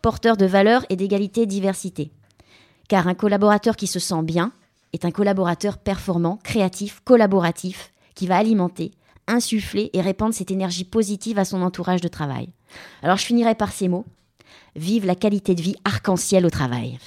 [0.00, 2.10] porteurs de valeurs et d'égalité et de diversité.
[2.88, 4.50] Car un collaborateur qui se sent bien
[4.92, 8.92] est un collaborateur performant, créatif, collaboratif, qui va alimenter,
[9.26, 12.48] insuffler et répandre cette énergie positive à son entourage de travail.
[13.02, 14.04] Alors je finirai par ces mots.
[14.76, 16.98] Vive la qualité de vie arc-en-ciel au travail.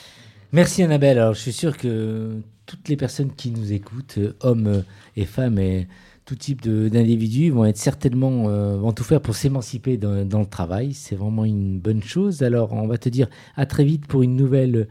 [0.52, 1.17] Merci Annabelle.
[1.17, 4.84] Alors je suis sûr que toutes les personnes qui nous écoutent, euh, hommes
[5.15, 5.88] et femmes et
[6.26, 10.45] tout type d'individus, vont être certainement euh, vont tout faire pour s'émanciper dans, dans le
[10.48, 10.93] travail.
[10.93, 12.41] C'est vraiment une bonne chose.
[12.41, 14.88] Alors on va te dire à très vite pour une nouvelle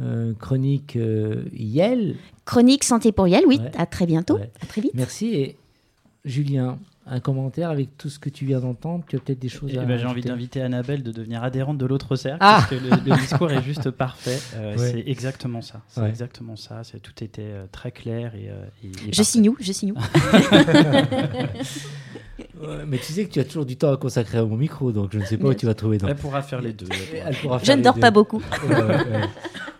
[0.00, 2.16] euh, chronique euh, Yel.
[2.44, 3.70] Chronique Santé pour Yel, oui, Ouais.
[3.76, 4.50] à très bientôt, Ouais.
[4.62, 4.92] à très vite.
[4.94, 5.56] Merci et
[6.24, 6.78] Julien.
[7.04, 9.78] Un commentaire avec tout ce que tu viens d'entendre Tu as peut-être des choses Eh
[9.78, 12.74] à ben, J'ai envie d'inviter Annabelle de devenir adhérente de l'autre cercle, Ah parce que
[12.76, 14.38] le, le discours est juste parfait.
[14.56, 14.90] Euh, Ouais.
[14.92, 15.80] C'est exactement ça.
[15.88, 16.08] C'est Ouais.
[16.08, 16.84] exactement ça.
[16.84, 19.24] C'est- Tout était euh, très clair et, euh, et- et Je parfait.
[19.24, 19.56] signe où?
[19.58, 19.96] Je signe où?
[22.60, 24.92] Ouais, Mais tu sais que tu as toujours du temps à consacrer à mon micro,
[24.92, 25.98] donc je ne sais pas où tu vas trouver.
[25.98, 26.10] donc.
[26.10, 26.86] Elle pourra faire les deux.
[27.26, 27.58] elle pourra.
[27.58, 28.00] Je faire ne les dors deux.
[28.00, 28.40] pas beaucoup.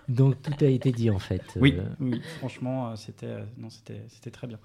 [0.09, 1.43] Donc tout a été dit en fait.
[1.57, 4.59] Oui, Euh, oui, franchement, euh, c'était euh, non, c'était c'était très bien.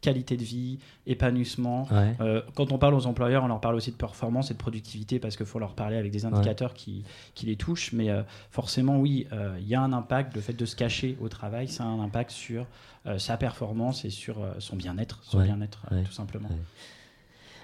[0.00, 1.86] Qualité de vie, épanouissement.
[1.92, 2.16] ouais.
[2.20, 5.20] Euh, quand on parle aux employeurs, on leur parle aussi de performance et de productivité
[5.20, 7.92] parce qu'il faut leur parler avec des indicateurs qui, qui les touchent.
[7.92, 10.34] Mais euh, forcément, oui, euh, il y a un impact.
[10.34, 12.66] Le fait de se cacher au travail, ça a un impact sur
[13.06, 16.48] euh, sa performance et sur euh, son bien-être, son Ouais, bien-être, ouais, tout simplement.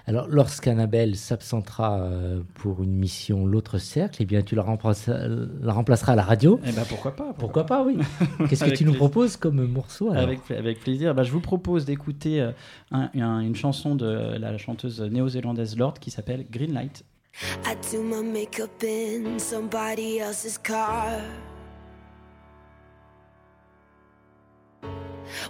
[0.09, 5.19] Alors lorsqu'Annabelle s'absentera euh, pour une mission l'autre cercle, eh bien tu la, remplaceras,
[5.61, 6.59] la remplaceras à la radio.
[6.65, 7.99] Eh ben pourquoi pas Pourquoi pas, oui.
[8.49, 8.97] Qu'est-ce que tu nous plaisir.
[8.97, 11.13] proposes comme morceau alors Avec, pla- avec plaisir.
[11.13, 12.51] Bah, je vous propose d'écouter euh,
[12.91, 14.07] un- un- une chanson de
[14.39, 17.03] la chanteuse néo-zélandaise Lord qui s'appelle Green Light.
[17.67, 21.19] I do my makeup in somebody else's car.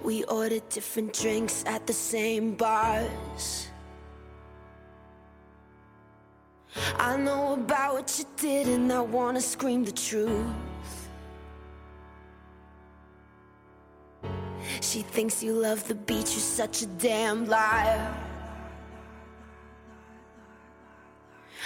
[0.03, 3.68] We order different drinks at the same bars.
[6.97, 10.45] I know about what you did, and I wanna scream the truth.
[14.81, 18.15] She thinks you love the beach, you're such a damn liar.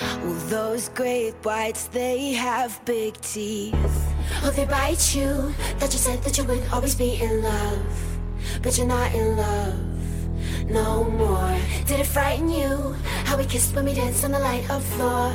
[0.02, 3.76] Well, those great whites, they have big teeth.
[4.44, 5.54] Oh, they bite you.
[5.80, 8.20] That you said that you would always be in love.
[8.62, 9.92] But you're not in love
[10.69, 11.58] no more.
[11.88, 12.95] Did it frighten you?
[13.26, 15.32] How we kissed when we danced on the light of floor.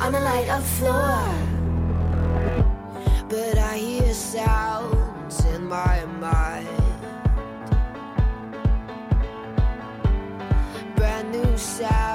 [0.00, 1.18] On the light of floor.
[3.28, 6.90] But I hear sounds in my mind.
[11.00, 12.09] brand new sounds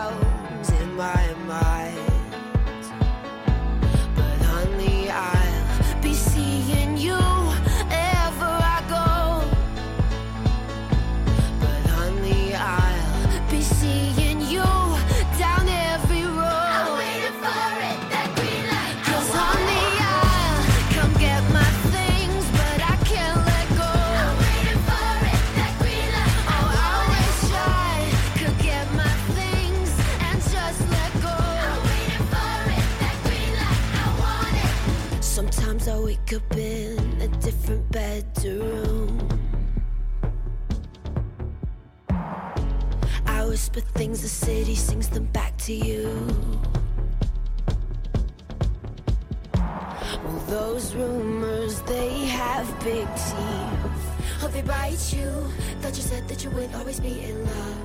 [55.96, 57.78] You said that you would always be in love,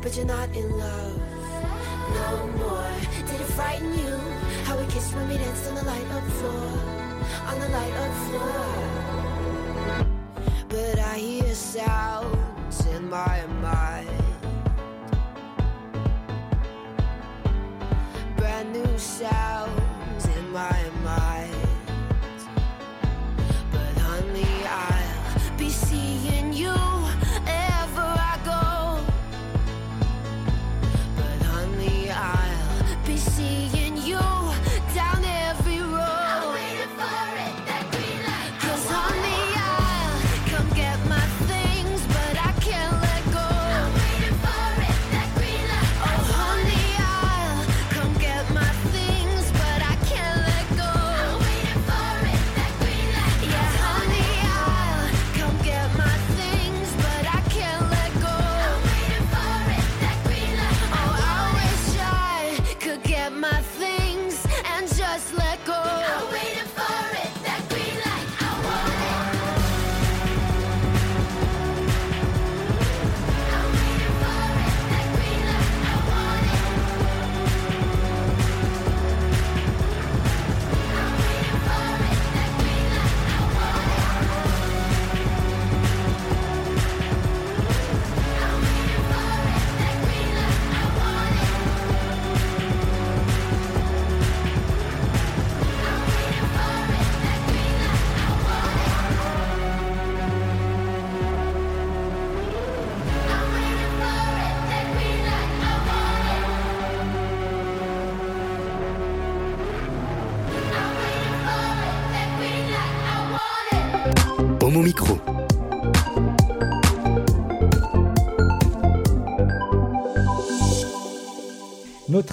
[0.00, 1.20] but you're not in love
[2.14, 2.92] no more.
[3.26, 4.16] Did it frighten you?
[4.62, 6.78] How we kissed when we danced on the light up floor,
[7.50, 8.66] on the light up floor.
[10.68, 14.08] But I hear sounds in my mind.
[18.36, 20.93] Brand new sounds in my mind.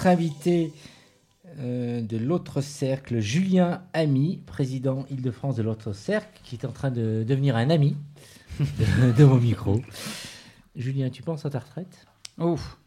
[0.02, 0.72] Notre invité
[1.60, 6.90] euh, de l'autre cercle, Julien Ami, président Île-de-France de l'autre cercle, qui est en train
[6.90, 7.96] de devenir un ami
[8.58, 9.80] de, de mon micro.
[10.74, 12.04] Julien, tu penses à ta retraite?
[12.40, 12.78] Ouf,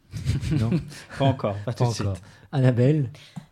[0.60, 0.72] Non,
[1.18, 2.02] pas encore, pas, pas tout de suite.
[2.08, 2.18] encore.
[2.52, 3.10] Annabelle?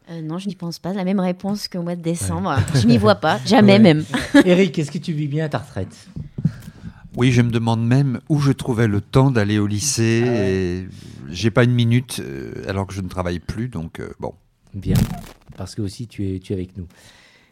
[0.09, 0.91] Euh, non, je n'y pense pas.
[0.91, 2.57] La même réponse qu'au mois de décembre.
[2.75, 3.79] Je m'y vois pas, jamais Ouais.
[3.79, 4.03] même.
[4.43, 6.07] Eric, est-ce que tu vis bien ta retraite?
[7.15, 10.23] Oui, je me demande même où je trouvais le temps d'aller au lycée.
[10.25, 10.87] Et
[11.29, 14.33] J'ai pas une minute euh, alors que je ne travaille plus, donc euh, bon.
[14.73, 14.95] Bien,
[15.55, 16.87] parce que aussi tu es, tu es avec nous.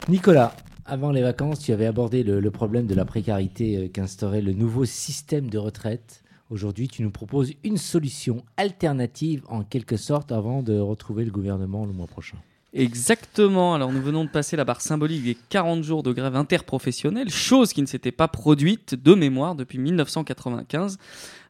[0.08, 4.42] Nicolas, avant les vacances, tu avais abordé le, le problème de la précarité euh, qu'instaurait
[4.42, 6.24] le nouveau système de retraite.
[6.50, 11.86] Aujourd'hui, tu nous proposes une solution alternative en quelque sorte avant de retrouver le gouvernement
[11.86, 12.36] le mois prochain.
[12.74, 13.74] Exactement.
[13.74, 17.74] Alors, nous venons de passer la barre symbolique des 40 jours de grève interprofessionnelle, chose
[17.74, 20.96] qui ne s'était pas produite de mémoire depuis 1995.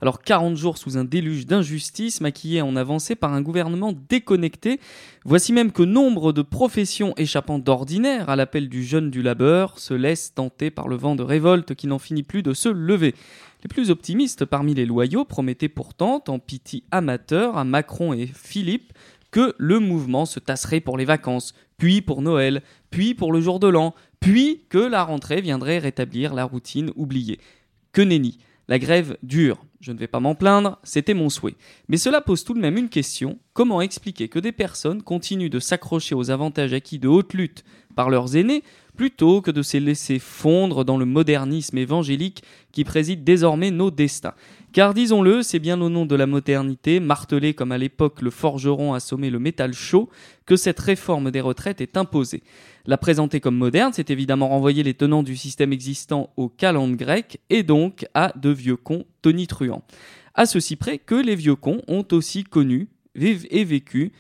[0.01, 4.81] Alors, 40 jours sous un déluge d'injustice, maquillés en avancée par un gouvernement déconnecté.
[5.25, 9.95] Voici même que nombre de professions échappant d'ordinaire à l'appel du jeune du labeur se
[9.95, 13.15] laissent tenter par le vent de révolte qui n'en finit plus de se lever.
[13.63, 18.93] Les plus optimistes parmi les loyaux promettaient pourtant, en pitié amateur, à Macron et Philippe,
[19.33, 23.59] que le mouvement se tasserait pour les vacances, puis pour Noël, puis pour le jour
[23.59, 27.41] de l'an, puis que la rentrée viendrait rétablir la routine oubliée.
[27.91, 29.65] Que nenni La grève dure.
[29.81, 31.57] Je ne vais pas m'en plaindre, c'était mon souhait.
[31.89, 33.41] Mais cela pose tout de même une question.
[33.53, 37.65] Comment expliquer que des personnes continuent de s'accrocher aux avantages acquis de haute lutte
[37.97, 38.63] par leurs aînés
[38.97, 44.35] plutôt que de se laisser fondre dans le modernisme évangélique qui préside désormais nos destins?
[44.73, 48.95] Car disons-le, c'est bien au nom de la modernité, martelée comme à l'époque le forgeron
[48.95, 50.09] assommait le métal chaud,
[50.47, 52.43] que cette réforme des retraites est imposée.
[52.87, 57.41] La présenter comme moderne, c'est évidemment renvoyer les tenants du système existant au calende grec
[57.51, 59.85] et donc à de vieux cons tonitruants.
[60.35, 64.13] À ceci près que les vieux cons ont aussi connu viv- et vécu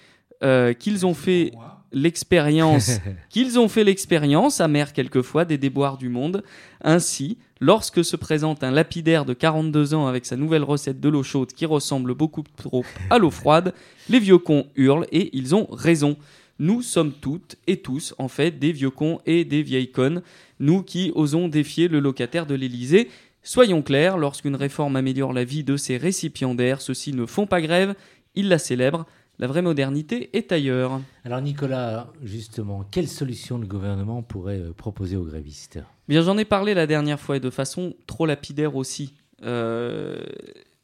[0.45, 1.53] euh, qu'ils ont fait
[1.93, 6.43] l'expérience qu'ils ont fait l'expérience amère quelquefois des déboires du monde
[6.83, 11.22] ainsi lorsque se présente un lapidaire de 42 ans avec sa nouvelle recette de l'eau
[11.22, 13.73] chaude qui ressemble beaucoup trop à l'eau froide
[14.08, 16.17] les vieux cons hurlent et ils ont raison.
[16.58, 20.23] Nous sommes toutes et tous en fait des vieux cons et des vieilles connes.
[20.58, 23.08] Nous qui osons défier le locataire de l'Élysée.
[23.44, 27.94] Soyons clairs, lorsqu'une réforme améliore la vie de ses récipiendaires, ceux-ci ne font pas grève,
[28.35, 29.06] ils la célèbrent.
[29.38, 31.00] La vraie modernité est ailleurs.
[31.24, 35.80] Alors Nicolas, justement, quelle solution le gouvernement pourrait euh, proposer aux grévistes?
[36.06, 40.22] Bien, j'en ai parlé la dernière fois et de façon trop lapidaire aussi euh,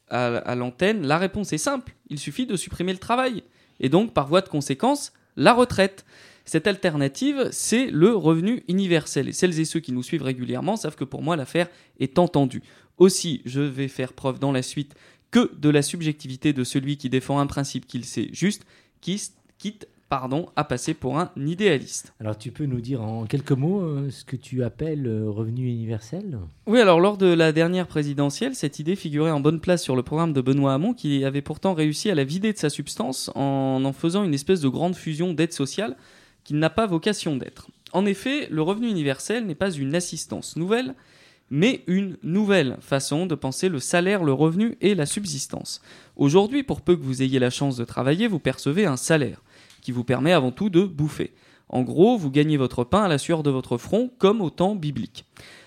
[0.09, 1.05] à, à l'antenne.
[1.05, 1.93] La réponse est simple.
[2.09, 3.43] Il suffit de supprimer le travail.
[3.79, 6.03] Et donc, par voie de conséquence, la retraite.
[6.43, 9.29] Cette alternative, c'est le revenu universel.
[9.29, 11.69] Et celles et ceux qui nous suivent régulièrement savent que pour moi, l'affaire
[11.99, 12.63] est entendue.
[12.97, 14.95] Aussi, je vais faire preuve dans la suite
[15.31, 18.65] que de la subjectivité de celui qui défend un principe qu'il sait juste,
[19.01, 19.21] qui
[19.57, 22.13] quitte pardon, à passer pour un idéaliste.
[22.19, 25.67] Alors tu peux nous dire en quelques mots euh, ce que tu appelles euh, revenu
[25.67, 26.39] universel?
[26.65, 30.01] Oui, alors lors de la dernière présidentielle, cette idée figurait en bonne place sur le
[30.01, 33.83] programme de Benoît Hamon, qui avait pourtant réussi à la vider de sa substance en
[33.85, 35.95] en faisant une espèce de grande fusion d'aide sociale
[36.43, 37.69] qu'il n'a pas vocation d'être.
[37.93, 40.95] En effet, le revenu universel n'est pas une assistance nouvelle,
[41.49, 45.81] mais une nouvelle façon de penser le salaire, le revenu et la subsistance.
[46.15, 49.41] Aujourd'hui, pour peu que vous ayez la chance de travailler, vous percevez un salaire
[49.81, 51.33] qui vous permet avant tout de bouffer.
[51.69, 54.75] En gros, vous gagnez votre pain à la sueur de votre front, comme au temps
[54.75, 55.25] biblique.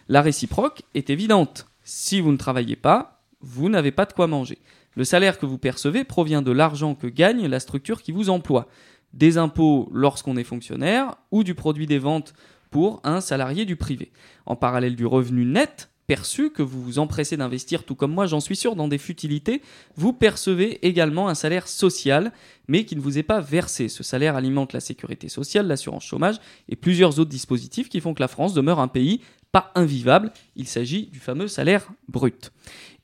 [0.08, 1.66] La réciproque est évidente.
[1.84, 4.58] Si vous ne travaillez pas, vous n'avez pas de quoi manger.
[4.94, 8.68] Le salaire que vous percevez provient de l'argent que gagne la structure qui vous emploie.
[9.14, 12.34] Des impôts lorsqu'on est fonctionnaire ou du produit des ventes
[12.72, 14.10] pour un salarié du privé.
[14.46, 18.40] En parallèle du revenu net perçu que vous vous empressez d'investir, tout comme moi j'en
[18.40, 19.62] suis sûr, dans des futilités,
[19.94, 22.32] vous percevez également un salaire social,
[22.66, 23.88] mais qui ne vous est pas versé.
[23.88, 26.36] Ce salaire alimente la sécurité sociale, l'assurance chômage
[26.68, 29.20] et plusieurs autres dispositifs qui font que la France demeure un pays
[29.52, 30.32] pas invivable.
[30.56, 32.52] Il s'agit du fameux salaire brut.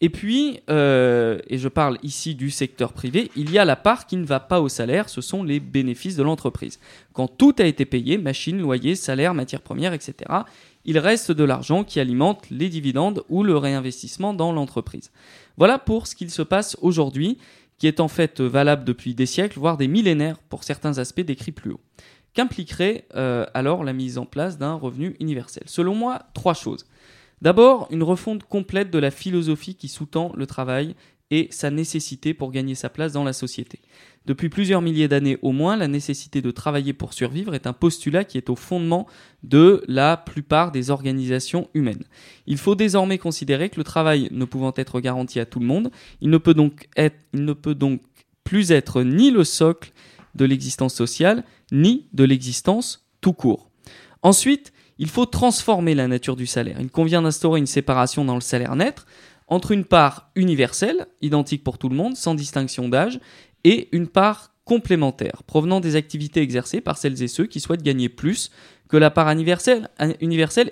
[0.00, 4.06] Et puis, euh, et je parle ici du secteur privé, il y a la part
[4.06, 6.78] qui ne va pas au salaire, ce sont les bénéfices de l'entreprise.
[7.12, 10.14] Quand tout a été payé, machines, loyers, salaires, matières premières, etc.,
[10.84, 15.10] il reste de l'argent qui alimente les dividendes ou le réinvestissement dans l'entreprise.
[15.56, 17.38] Voilà pour ce qu'il se passe aujourd'hui,
[17.78, 21.52] qui est en fait valable depuis des siècles, voire des millénaires pour certains aspects décrits
[21.52, 21.80] plus haut.
[22.34, 25.64] Qu'impliquerait euh, alors la mise en place d'un revenu universel?
[25.66, 26.86] Selon moi, trois choses.
[27.42, 30.94] D'abord, une refonte complète de la philosophie qui sous-tend le travail
[31.30, 33.80] et sa nécessité pour gagner sa place dans la société.
[34.24, 38.24] Depuis plusieurs milliers d'années au moins, la nécessité de travailler pour survivre est un postulat
[38.24, 39.06] qui est au fondement
[39.42, 42.04] de la plupart des organisations humaines.
[42.46, 45.90] Il faut désormais considérer que le travail ne pouvant être garanti à tout le monde,
[46.20, 48.00] il ne peut donc, être, il ne peut donc
[48.44, 49.92] plus être ni le socle
[50.34, 53.70] de l'existence sociale, ni de l'existence tout court.
[54.22, 56.78] Ensuite, il faut transformer la nature du salaire.
[56.80, 59.04] Il convient d'instaurer une séparation dans le salaire net
[59.46, 63.18] entre une part universelle, identique pour tout le monde, sans distinction d'âge,
[63.64, 68.10] et une part complémentaire, provenant des activités exercées par celles et ceux qui souhaitent gagner
[68.10, 68.50] plus
[68.88, 69.88] que la part universelle,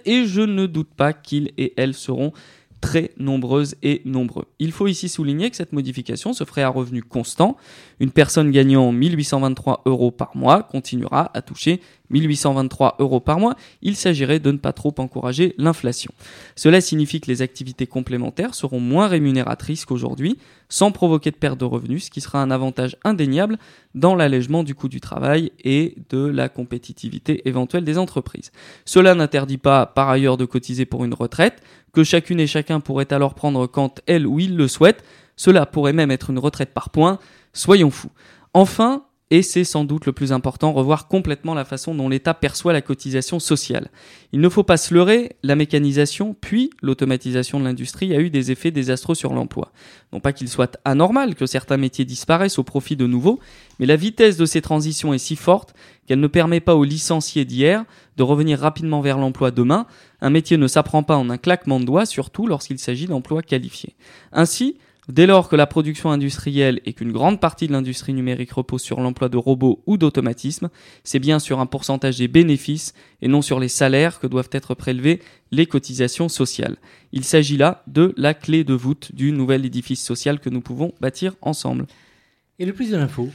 [0.05, 2.33] et je ne doute pas qu'ils et elles seront
[2.81, 4.45] très nombreuses et nombreux.
[4.59, 7.57] Il faut ici souligner que cette modification se ferait à revenu constant.
[8.01, 13.57] Une personne gagnant 1823 euros par mois continuera à toucher 1823 euros par mois.
[13.83, 16.13] Il s'agirait de ne pas trop encourager l'inflation.
[16.55, 20.39] Cela signifie que les activités complémentaires seront moins rémunératrices qu'aujourd'hui,
[20.69, 23.59] sans provoquer de perte de revenus, ce qui sera un avantage indéniable
[23.95, 28.51] dans l'allègement du coût du travail et de la compétitivité éventuelle des entreprises.
[28.85, 33.13] Cela n'interdit pas par ailleurs de cotiser pour une retraite, que chacune et chacun pourrait
[33.13, 35.03] alors prendre quand elle ou il le souhaite.
[35.37, 37.19] Cela pourrait même être une retraite par points.
[37.53, 38.11] Soyons fous.
[38.53, 42.73] Enfin, et c'est sans doute le plus important, revoir complètement la façon dont l'État perçoit
[42.73, 43.91] la cotisation sociale.
[44.33, 48.53] Il ne faut pas se leurrer, la mécanisation puis l'automatisation de l'industrie a eu des
[48.53, 49.73] effets désastreux sur l'emploi.
[50.13, 53.41] Non pas qu'il soit anormal que certains métiers disparaissent au profit de nouveaux,
[53.81, 55.75] mais la vitesse de ces transitions est si forte
[56.07, 57.85] qu'elle ne permet pas aux licenciés d'hier
[58.17, 59.87] de revenir rapidement vers l'emploi demain.
[60.21, 63.97] Un métier ne s'apprend pas en un claquement de doigts, surtout lorsqu'il s'agit d'emplois qualifiés.
[64.33, 68.83] Ainsi, Dès lors que la production industrielle et qu'une grande partie de l'industrie numérique repose
[68.83, 70.69] sur l'emploi de robots ou d'automatisme,
[71.05, 72.93] c'est bien sur un pourcentage des bénéfices
[73.23, 75.21] et non sur les salaires que doivent être prélevées
[75.53, 76.77] les cotisations sociales.
[77.13, 80.93] Il s'agit là de la clé de voûte du nouvel édifice social que nous pouvons
[81.01, 81.87] bâtir ensemble.
[82.59, 83.29] Et le plus de l'info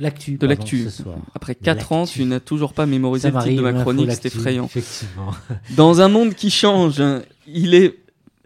[0.00, 0.38] L'actu.
[0.38, 0.88] De l'actu.
[1.34, 4.10] Après De 4 ans, tu n'as toujours pas mémorisé Ça le titre de ma chronique,
[4.10, 4.66] c'est effrayant.
[4.66, 5.30] Effectivement.
[5.76, 7.00] Dans un monde qui change,
[7.46, 7.96] il est,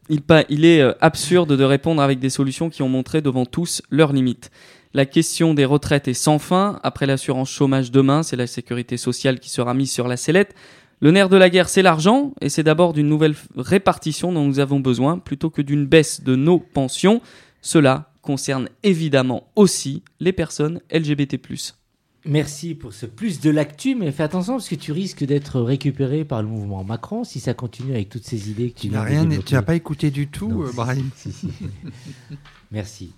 [0.08, 4.12] il, est euh, absurde de répondre avec des solutions qui ont montré devant tous leurs
[4.12, 4.50] limites.
[4.94, 6.80] La question des retraites est sans fin.
[6.82, 10.54] Après l'assurance chômage demain, c'est la sécurité sociale qui sera mise sur la sellette.
[11.00, 14.58] Le nerf de la guerre, c'est l'argent, et c'est d'abord d'une nouvelle répartition dont nous
[14.58, 17.20] avons besoin, plutôt que d'une baisse de nos pensions.
[17.60, 21.38] Cela concerne évidemment aussi les personnes LGBT+.
[22.24, 26.24] Merci pour ce plus de l'actu, mais fais attention parce que tu risques d'être récupéré
[26.24, 29.04] par le mouvement Macron si ça continue avec toutes ces idées que tu Tu viens
[29.04, 31.10] n'as de rien, tu n'as pas écouté du tout, Non, euh, si, Brahim.
[31.14, 31.48] si, si.
[32.72, 33.12] Merci.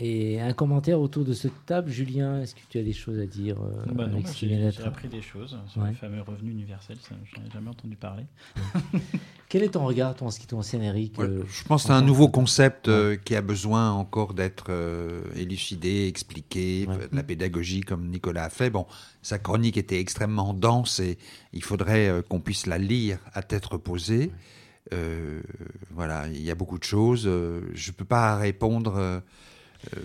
[0.00, 3.26] Et un commentaire autour de cette table, Julien, est-ce que tu as des choses à
[3.26, 5.90] dire euh, Bah non, avec bah, j'ai appris des choses sur Ouais.
[5.90, 8.24] le fameux revenu universel, ça, j'en ai jamais entendu parler.
[9.48, 11.86] Quel est ton regard, toi, en ce qui concerne, Eric Ouais, euh, je pense que
[11.88, 17.08] c'est en un nouveau concept euh, qui a besoin encore d'être euh, élucidé, expliqué, Ouais.
[17.08, 18.70] de la pédagogie comme Nicolas a fait.
[18.70, 18.86] Bon,
[19.22, 21.18] sa chronique était extrêmement dense et
[21.52, 24.32] il faudrait euh, qu'on puisse la lire à tête reposée.
[24.92, 25.40] Euh,
[25.92, 27.22] voilà, il y a beaucoup de choses.
[27.22, 29.22] je ne peux pas répondre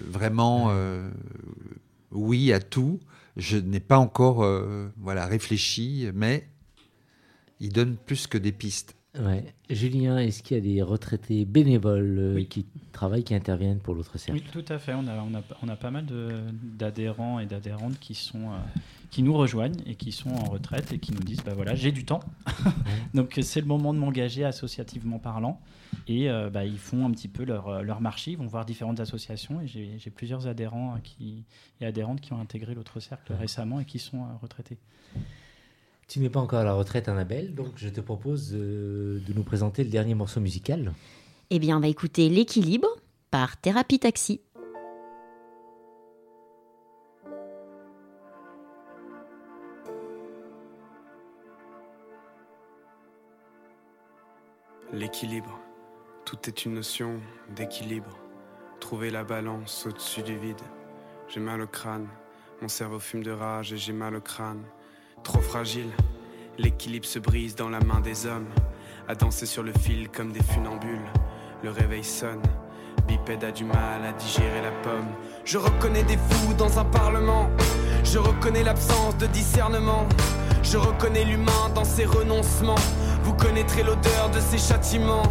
[0.08, 1.10] vraiment euh,
[2.12, 3.00] oui à tout.
[3.38, 6.48] Je n'ai pas encore euh, voilà, réfléchi, mais
[7.60, 8.96] il donne plus que des pistes.
[9.20, 9.44] Ouais.
[9.70, 12.48] Julien, est-ce qu'il y a des retraités bénévoles euh, Oui.
[12.48, 14.94] qui travaillent, qui interviennent pour l'autre cercle Oui, tout à fait.
[14.94, 16.06] On a, on a, on a pas mal
[16.78, 18.58] d'adhérents et d'adhérentes qui, sont, euh,
[19.12, 21.92] qui nous rejoignent et qui sont en retraite et qui nous disent bah voilà, j'ai
[21.92, 22.22] du temps.
[23.14, 25.60] Donc c'est le moment de m'engager associativement parlant.
[26.08, 29.00] Et euh, bah, ils font un petit peu leur, leur marché, ils vont voir différentes
[29.00, 29.60] associations.
[29.62, 31.44] Et j'ai plusieurs adhérents qui,
[31.82, 34.78] et adhérentes qui ont intégré l'autre cercle récemment et qui sont retraités.
[36.10, 39.44] Tu n'es pas encore à la retraite, Annabelle, donc je te propose euh, de nous
[39.44, 40.92] présenter le dernier morceau musical.
[41.52, 42.88] Eh bien, on va écouter L'équilibre
[43.30, 44.42] par Thérapie Taxi.
[54.92, 55.60] L'équilibre.
[56.26, 57.20] Tout est une notion
[57.56, 58.18] d'équilibre.
[58.80, 60.62] Trouver la balance au-dessus du vide.
[61.28, 62.08] J'ai mal au crâne,
[62.64, 64.64] mon cerveau fume de rage et j'ai mal au crâne.
[65.24, 65.90] Trop fragile,
[66.58, 68.48] l'équilibre se brise dans la main des hommes.
[69.08, 71.08] À danser sur le fil comme des funambules.
[71.64, 72.42] Le réveil sonne,
[73.08, 75.08] bipède a du mal à digérer la pomme.
[75.46, 77.50] Je reconnais des fous dans un parlement.
[78.04, 80.08] Je reconnais l'absence de discernement.
[80.64, 82.76] Je reconnais l'humain dans ses renoncements.
[83.24, 85.24] Vous connaîtrez l'odeur de ses châtiments.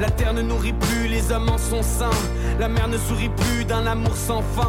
[0.00, 2.10] La terre ne nourrit plus, les hommes en sont saints.
[2.58, 4.68] La mer ne sourit plus d'un amour sans fin.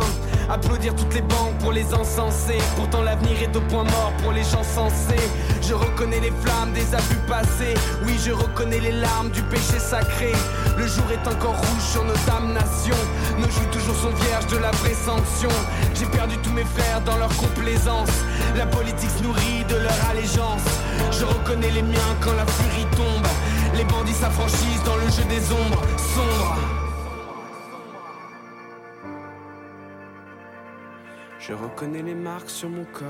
[0.50, 2.58] Applaudir toutes les banques pour les insensés.
[2.76, 5.30] Pourtant l'avenir est au point mort pour les gens sensés.
[5.62, 7.76] Je reconnais les flammes des abus passés.
[8.04, 10.32] Oui, je reconnais les larmes du péché sacré.
[10.76, 13.04] Le jour est encore rouge sur nos damnations.
[13.38, 15.50] Nos joues toujours sont vierges de la vraie sanction.
[15.93, 18.10] J'ai perdu tous mes frères dans leur complaisance.
[18.58, 20.66] La politique se nourrit de leur allégeance.
[21.12, 23.28] Je reconnais les miens quand la furie tombe.
[23.76, 25.84] Les bandits s'affranchissent dans le jeu des ombres
[26.16, 26.89] sombres.
[31.50, 33.08] Je reconnais les marques sur mon corps,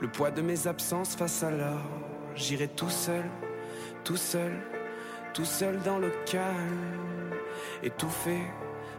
[0.00, 1.82] le poids de mes absences face à l'or.
[2.36, 3.24] J'irai tout seul,
[4.04, 4.52] tout seul,
[5.34, 7.34] tout seul dans le calme,
[7.82, 8.38] étouffé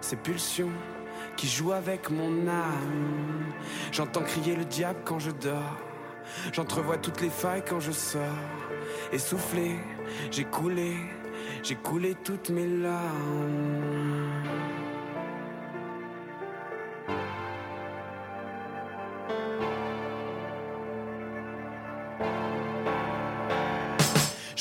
[0.02, 0.74] ces pulsions
[1.38, 3.54] qui jouent avec mon âme.
[3.93, 5.78] J'entends crier le diable quand je dors,
[6.52, 8.22] j'entrevois toutes les failles quand je sors.
[9.14, 9.80] Essoufflé,
[10.30, 10.97] j'ai coulé,
[11.64, 14.41] j'ai coulé toutes mes larmes.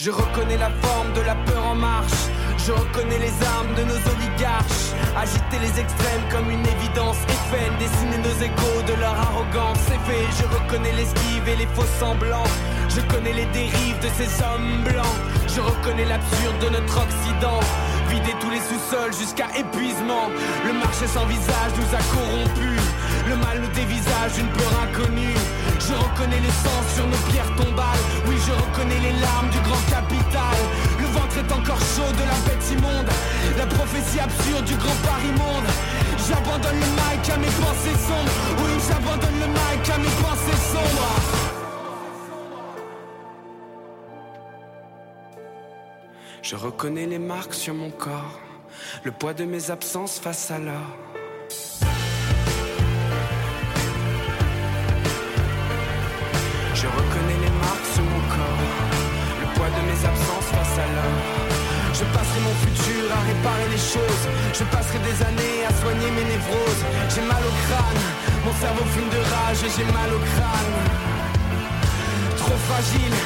[0.03, 2.25] Je reconnais la forme de la peur en marche.
[2.57, 4.97] Je reconnais les armes de nos oligarches.
[5.15, 7.19] Agiter les extrêmes comme une évidence
[7.51, 7.77] FN.
[7.79, 9.77] Dessiner nos égaux de leur arrogance.
[9.85, 10.25] C'est fait.
[10.41, 12.49] Je reconnais l'esquive et les faux semblants.
[12.89, 15.21] Je connais les dérives de ces hommes blancs.
[15.47, 17.61] Je reconnais l'absurde de notre Occident.
[18.09, 20.33] Vider tous les sous-sols jusqu'à épuisement.
[20.65, 22.85] Le marché sans visage nous a corrompus.
[23.29, 25.37] Le mal nous dévisage une peur inconnue.
[25.91, 28.05] Je reconnais le sang sur nos pierres tombales.
[28.27, 30.57] Oui, je reconnais les larmes du grand capital.
[31.01, 33.11] Le ventre est encore chaud de la bête immonde.
[33.59, 35.69] La prophétie absurde du grand Paris monde.
[36.29, 38.37] J'abandonne le mic à mes pensées sombres.
[38.63, 41.11] Oui, j'abandonne le mic à mes pensées sombres.
[46.43, 48.39] Je reconnais les marques sur mon corps,
[49.03, 50.87] le poids de mes absences face à l'or.
[56.81, 58.65] Je reconnais les marques sur mon corps,
[59.37, 61.21] le poids de mes absences face à l'or.
[61.93, 64.25] Je passerai mon futur à réparer les choses,
[64.57, 66.85] je passerai des années à soigner mes névroses.
[67.13, 68.01] J'ai mal au crâne,
[68.49, 70.77] mon cerveau fume de rage et j'ai mal au crâne.
[72.41, 73.17] Trop fragile,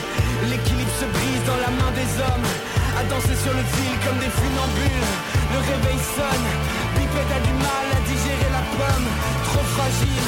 [0.50, 2.50] l'équilibre se brise dans la main des hommes.
[2.98, 5.10] À danser sur le fil comme des funambules.
[5.54, 6.46] Le réveil sonne,
[6.98, 9.08] Bipède a du mal à digérer la pomme.
[9.46, 10.26] Trop fragile,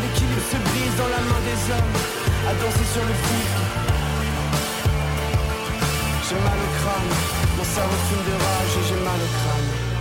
[0.00, 2.21] l'équilibre se brise dans la main des hommes.
[2.44, 3.46] À danser sur le fil.
[6.28, 7.10] J'ai mal au crâne,
[7.56, 9.91] mon cerveau fume de rage et j'ai mal au crâne.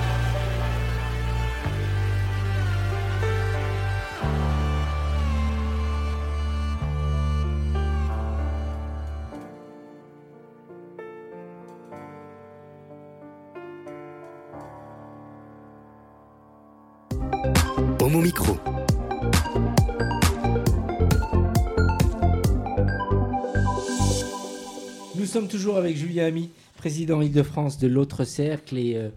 [25.32, 29.08] Sommes toujours avec Julien Ami, président Île-de-France de l'autre cercle, et euh,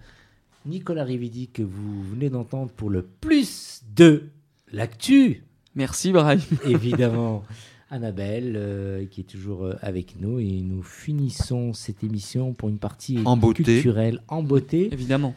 [0.65, 4.29] Nicolas Rividi, que vous venez d'entendre pour le plus de
[4.71, 5.43] l'actu.
[5.75, 6.41] Merci, Brahim.
[6.69, 7.43] Évidemment,
[7.91, 12.79] Annabelle, euh, qui est toujours euh, avec nous, et nous finissons cette émission pour une
[12.79, 13.65] partie En beauté.
[13.65, 14.91] culturelle en beauté.
[14.93, 15.35] Évidemment.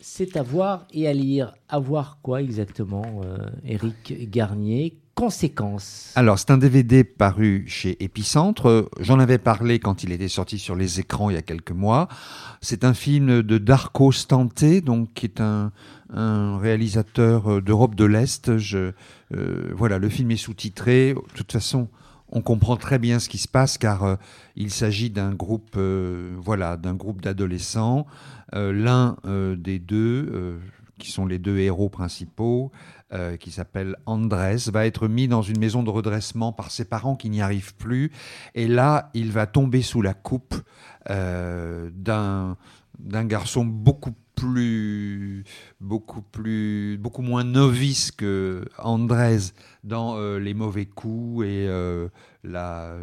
[0.00, 1.52] C'est à voir et à lire.
[1.68, 4.96] À voir quoi exactement, euh, Eric Garnier?
[6.16, 8.88] Alors, c'est un DVD paru chez Épicentre.
[9.00, 12.08] J'en avais parlé quand il était sorti sur les écrans il y a quelques mois.
[12.62, 15.72] C'est un film de Darko Stante, donc qui est un,
[16.10, 18.48] réalisateur euh, d'Europe de l'Est.
[18.48, 18.92] Euh,
[19.76, 21.12] voilà, le film est sous-titré.
[21.12, 21.88] De toute façon,
[22.30, 24.16] on comprend très bien ce qui se passe car euh,
[24.56, 25.76] il s'agit d'un groupe,
[26.38, 28.06] voilà, d'un groupe d'adolescents.
[28.54, 30.58] L'un des deux,
[31.00, 32.70] qui sont les deux héros principaux,
[33.12, 37.16] euh, qui s'appelle Andrés, va être mis dans une maison de redressement par ses parents
[37.16, 38.12] qui n'y arrivent plus.
[38.54, 40.54] Et là, il va tomber sous la coupe
[41.08, 42.56] euh, d'un
[43.24, 45.44] garçon beaucoup plus
[45.80, 49.52] beaucoup plus beaucoup moins novice que Andrés
[49.84, 51.66] dans euh, les mauvais coups et
[52.42, 52.94] la,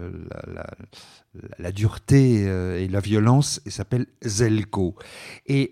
[1.60, 4.95] la, dureté et la violence il s'appelle Zelko
[5.45, 5.72] et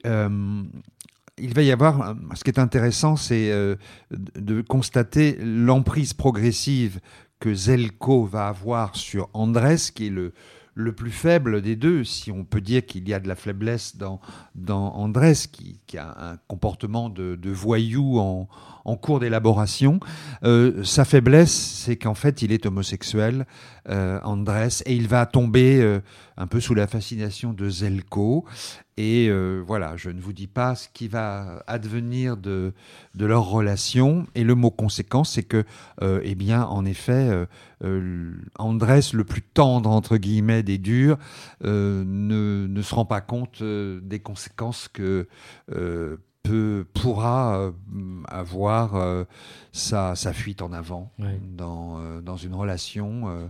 [1.38, 3.76] il va y avoir, ce qui est intéressant, c'est euh,
[4.12, 7.00] de constater l'emprise progressive
[7.40, 10.34] que Zelko va avoir sur Andrés, qui est le,
[10.76, 13.96] le plus faible des deux, si on peut dire qu'il y a de la faiblesse
[13.96, 14.20] dans,
[14.56, 18.48] dans Andrés, qui, a un comportement de, voyou en,
[18.98, 20.02] cours d'élaboration.
[20.44, 23.48] Euh, sa faiblesse, c'est qu'en fait, il est homosexuel,
[23.88, 26.02] euh, Andrés, et il va tomber euh,
[26.36, 28.44] un peu sous la fascination de Zelko.
[28.98, 32.74] Et euh, voilà, je ne vous dis pas ce qui va advenir de,
[33.14, 34.28] de leur relation.
[34.36, 35.64] Et le mot conséquence, c'est que,
[36.02, 37.48] eh bien, en effet,
[38.58, 41.18] Andrés, le plus tendre, entre guillemets, des durs,
[41.64, 45.28] euh, ne, ne se rend pas compte euh, des conséquences que
[45.72, 47.72] euh, peut, pourra euh,
[48.28, 49.24] avoir euh,
[49.72, 51.12] sa, sa fuite en avant
[51.56, 53.48] dans, euh, dans une relation, euh,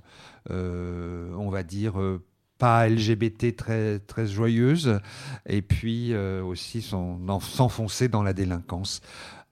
[0.51, 2.23] euh, on va dire, euh,
[2.57, 4.99] pas LGBT très, très joyeuse,
[5.45, 9.01] et puis euh, aussi son- s'enfoncer dans la délinquance.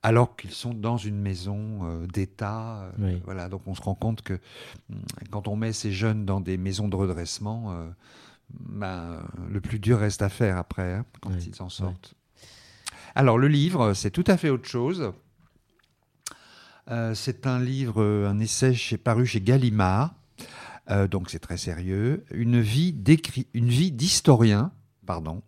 [0.03, 2.81] Alors qu'ils sont dans une maison euh, d'État.
[2.83, 3.21] euh, Oui.
[3.23, 4.33] Voilà, donc on se rend compte que
[4.91, 4.99] hum,
[5.31, 7.89] quand on met ces jeunes dans des maisons de redressement, euh,
[8.59, 12.15] ben, le plus dur reste à faire après, hein, quand Oui, ils en sortent.
[13.15, 15.13] Alors le livre, c'est tout à fait autre chose.
[16.91, 20.13] Euh, c'est un livre, un essai chez, paru chez Gallimard,
[20.89, 22.25] Euh, donc c'est très sérieux.
[22.33, 22.93] Une vie
[23.53, 24.73] une vie d'historien,
[25.05, 25.41] pardon,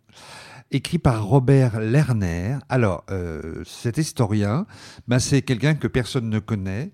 [0.70, 2.58] écrit par Robert Lerner.
[2.68, 4.66] Alors euh, cet historien,
[5.08, 6.90] ben, c'est quelqu'un que personne ne connaît.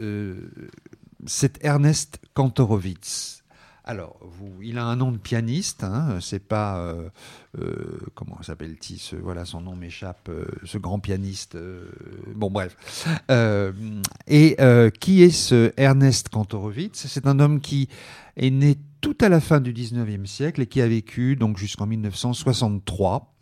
[0.00, 0.50] Euh,
[1.26, 3.44] c'est Ernest Kantorowicz.
[3.86, 4.18] Alors,
[4.62, 7.10] il a un nom de pianiste, hein, c'est pas euh,
[7.58, 10.30] euh, comment s'appelle-t-il Voilà, son nom m'échappe.
[10.30, 11.58] euh, ce grand pianiste.
[12.34, 12.76] bon, bref.
[14.26, 14.56] Et
[15.00, 17.06] qui est ce Ernest Kantorowicz?
[17.06, 17.90] C'est un homme qui
[18.38, 21.84] est né tout à la fin du 19e siècle et qui a vécu donc jusqu'en
[21.84, 23.34] 1963.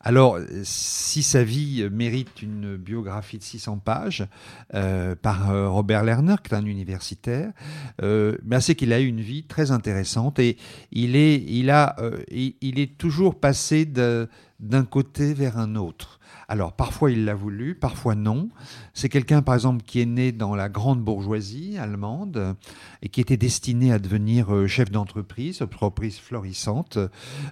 [0.00, 4.26] Alors, si sa vie mérite une biographie de 600 pages
[4.72, 7.52] euh, par euh, Robert Lerner, qui est un universitaire,
[8.00, 10.56] euh, c'est qu'il a eu une vie très intéressante et
[10.92, 16.15] il est, toujours passé d'un côté vers un autre.
[16.48, 18.50] Alors, parfois il l'a voulu, parfois non.
[18.94, 22.56] C'est quelqu'un, par exemple, qui est né dans la grande bourgeoisie allemande
[23.02, 26.98] et qui était destiné à devenir euh, chef d'entreprise, entreprise florissante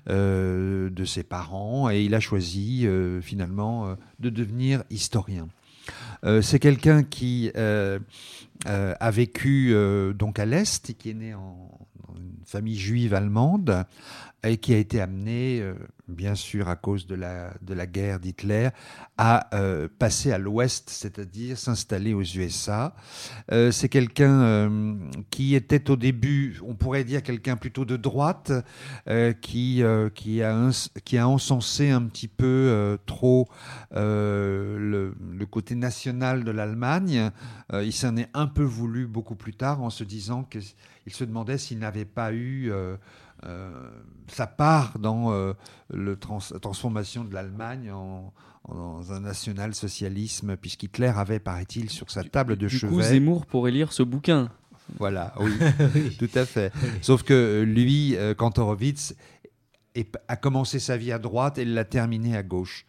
[0.09, 5.49] euh, de ses parents, et il a choisi euh, finalement de devenir historien.
[6.41, 9.75] C'est quelqu'un qui a vécu
[10.15, 11.79] donc à l'Est qui est né en,
[12.09, 13.85] dans une famille juive allemande
[14.43, 15.63] et qui a été amené,
[16.09, 18.69] bien sûr à cause de la, de la guerre d'Hitler,
[19.17, 22.95] à euh, passer à l'Ouest, c'est-à-dire s'installer aux USA.
[23.53, 24.95] Euh, c'est quelqu'un euh,
[25.31, 28.53] qui était au début, on pourrait dire quelqu'un plutôt de droite,
[29.09, 29.83] euh, qui,
[30.15, 30.71] qui, a
[31.05, 33.49] qui a encensé un petit peu trop
[33.93, 35.13] le,
[35.51, 37.31] côté national de l'Allemagne.
[37.73, 41.59] Il s'en est un peu voulu beaucoup plus tard en se disant qu'il se demandait
[41.59, 42.73] s'il n'avait pas eu
[43.45, 43.71] euh,
[44.29, 45.53] sa part dans euh,
[46.21, 48.33] trans- la transformation de l'Allemagne en,
[48.69, 52.93] dans un national-socialisme, puisqu'Hitler avait, paraît-il, sur sa table de Du chevet.
[52.93, 54.49] coup, Zemmour pourrait lire ce bouquin.
[54.99, 55.53] Voilà, oui,
[56.19, 56.73] tout à fait.
[57.03, 59.15] Sauf que euh, lui, Kantorowicz,
[60.27, 62.85] a commencé sa vie à droite et l'a terminée à gauche.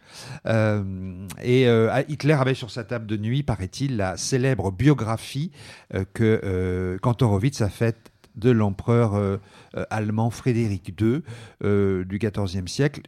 [0.48, 5.52] Euh, et euh, Hitler avait sur sa table de nuit, paraît-il, la célèbre biographie
[5.94, 9.38] euh, que Kantorowicz a faite de l'empereur euh,
[9.76, 11.22] euh, allemand Frédéric II
[11.64, 13.02] euh, du XIVe siècle.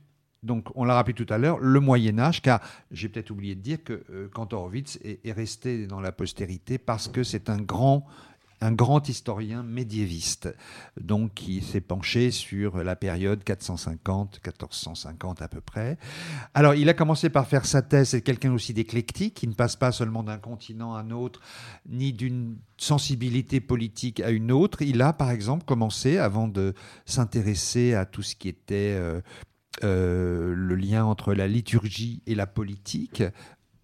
[0.44, 2.62] Donc, on l'a rappelé tout à l'heure, le Moyen Âge, car
[2.92, 7.50] j'ai peut-être oublié de dire que Kantorowicz est resté dans la postérité parce que c'est
[7.50, 8.06] un grand
[8.62, 10.54] un grand historien médiéviste,
[11.00, 15.98] donc qui s'est penché sur la période 450-1450 à peu près.
[16.54, 19.76] Alors, il a commencé par faire sa thèse, c'est quelqu'un aussi d'éclectique, qui ne passe
[19.76, 21.42] pas seulement d'un continent à un autre,
[21.88, 24.82] ni d'une sensibilité politique à une autre.
[24.82, 26.74] Il a, par exemple, commencé, avant de
[27.06, 29.22] s'intéresser à tout ce qui était euh,
[29.84, 33.22] euh, le lien entre la liturgie et la politique,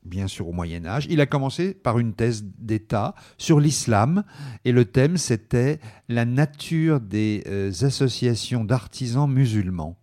[0.06, 1.08] bien sûr au Moyen Âge.
[1.10, 4.24] Il a commencé par une thèse d'État sur l'islam
[4.66, 5.80] et le thème c'était
[6.10, 9.98] la nature des euh, associations d'artisans musulmans.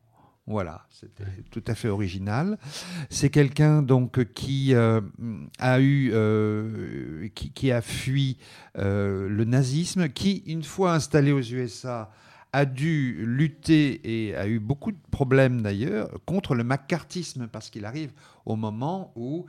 [0.47, 2.59] Voilà, c'était tout à fait original.
[3.09, 5.01] C'est quelqu'un donc qui euh,
[5.61, 8.37] a eu, euh, qui, a fui
[8.75, 12.11] le nazisme, qui une fois installé aux USA
[12.53, 17.85] a dû lutter et a eu beaucoup de problèmes d'ailleurs contre le macartisme parce qu'il
[17.85, 18.13] arrive
[18.45, 19.47] au moment où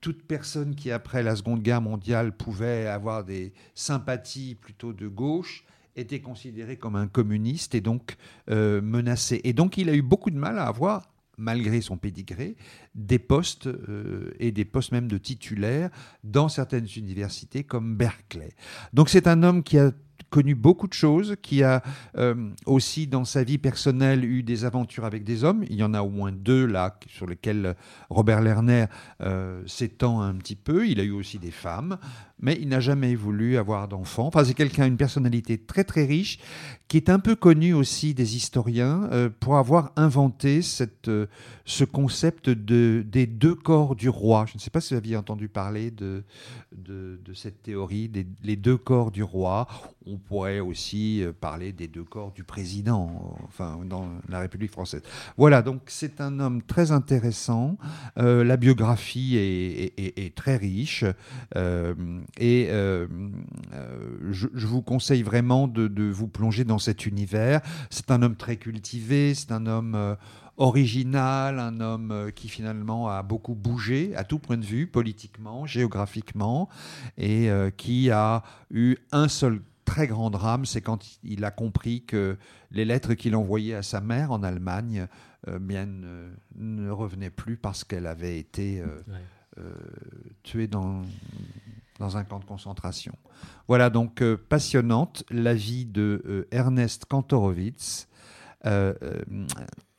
[0.00, 5.64] toute personne qui, après la Seconde Guerre mondiale, pouvait avoir des sympathies plutôt de gauche,
[5.96, 8.16] était considéré comme un communiste et donc
[8.50, 9.40] euh, menacé.
[9.44, 12.56] Et donc il a eu beaucoup de mal à avoir, malgré son pédigré,
[12.94, 15.90] des postes euh, et des postes même de titulaires
[16.22, 18.54] dans certaines universités comme Berkeley.
[18.92, 19.92] Donc c'est un homme qui a
[20.30, 21.82] connu beaucoup de choses, qui a
[22.16, 25.64] euh, aussi dans sa vie personnelle eu des aventures avec des hommes.
[25.68, 27.76] Il y en a au moins deux là sur lesquels
[28.10, 28.86] Robert Lerner
[29.20, 30.86] euh, s'étend un petit peu.
[30.86, 31.98] Il a eu aussi des femmes,
[32.38, 34.26] mais il n'a jamais voulu avoir d'enfants.
[34.26, 36.38] Enfin, c'est quelqu'un, une personnalité très très riche,
[36.88, 41.26] qui est un peu connu aussi des historiens euh, pour avoir inventé cette, euh,
[41.64, 44.46] ce concept de, des deux corps du roi.
[44.48, 46.24] Je ne sais pas si vous aviez entendu parler de,
[46.76, 49.66] de, de cette théorie, des, les deux corps du roi.
[50.08, 55.02] On pourrait aussi euh, parler des deux corps du président, enfin, dans la République française.
[55.36, 57.76] Voilà, donc c'est un homme très intéressant.
[58.16, 61.04] Euh, la biographie est, très riche.
[61.56, 61.94] Euh,
[62.38, 62.68] et
[64.30, 67.60] je, vous conseille vraiment de, de vous plonger dans cet univers.
[67.90, 70.16] C'est un homme très cultivé, c'est un homme
[70.56, 76.68] original, un homme qui finalement a beaucoup bougé à tout point de vue, politiquement, géographiquement,
[77.18, 82.36] et qui a eu un seul très grand drame, c'est quand il a compris que
[82.70, 85.06] les lettres qu'il envoyait à sa mère en Allemagne
[85.48, 89.14] euh, bien, ne, ne revenaient plus parce qu'elle avait été euh, Ouais.
[89.58, 89.72] euh,
[90.42, 91.02] tuée dans,
[91.98, 93.14] dans un camp de concentration.
[93.68, 98.08] Voilà donc euh, passionnante la vie de euh, Ernest Kantorowicz,
[98.66, 99.46] euh, euh,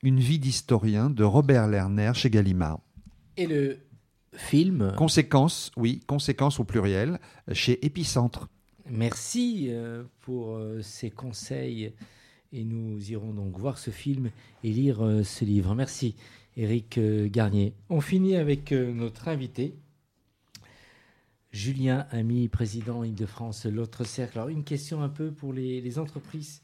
[0.04, 2.80] une vie d'historien de Robert Lerner chez Gallimard.
[3.38, 3.78] Et le
[4.34, 4.94] film?
[4.98, 7.20] Conséquence, oui, conséquence au pluriel,
[7.54, 8.50] chez Épicentre.
[8.90, 11.94] Merci euh, pour euh, ces conseils
[12.54, 14.32] et nous irons donc voir ce film
[14.64, 15.76] et lire euh, ce livre.
[15.76, 16.16] Merci
[16.56, 17.74] Éric Garnier.
[17.90, 19.76] On finit avec notre invité,
[21.52, 24.40] Julien Ami, président Île-de-France, l'autre cercle.
[24.40, 26.64] Alors une question un peu pour les, les entreprises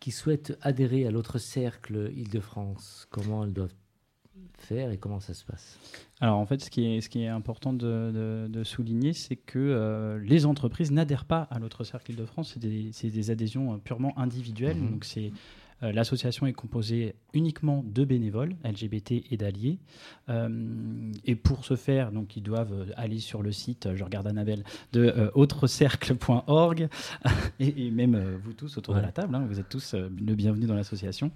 [0.00, 3.06] qui souhaitent adhérer à l'autre cercle Île-de-France.
[3.10, 3.74] Comment elles doivent
[4.58, 5.78] faire et comment ça se passe?
[6.20, 9.36] Alors en fait, ce qui est, ce qui est important de, de- de souligner, c'est
[9.36, 12.12] que euh, les entreprises n'adhèrent pas à l'autre cercle.
[12.42, 14.78] C'est des, c'est des adhésions euh, purement individuelles.
[14.78, 14.90] Mhm.
[14.92, 15.32] Donc c'est
[15.82, 19.78] euh, l'association est composée uniquement de bénévoles LGBT et d'alliés.
[20.28, 24.26] Euh, et pour ce faire, donc ils doivent euh, aller sur le site, je regarde
[24.26, 26.88] Annabelle, de autrecercle.org
[27.60, 30.66] et, et même vous tous autour de la table, hein, vous êtes tous le bienvenu
[30.66, 31.30] dans l'association.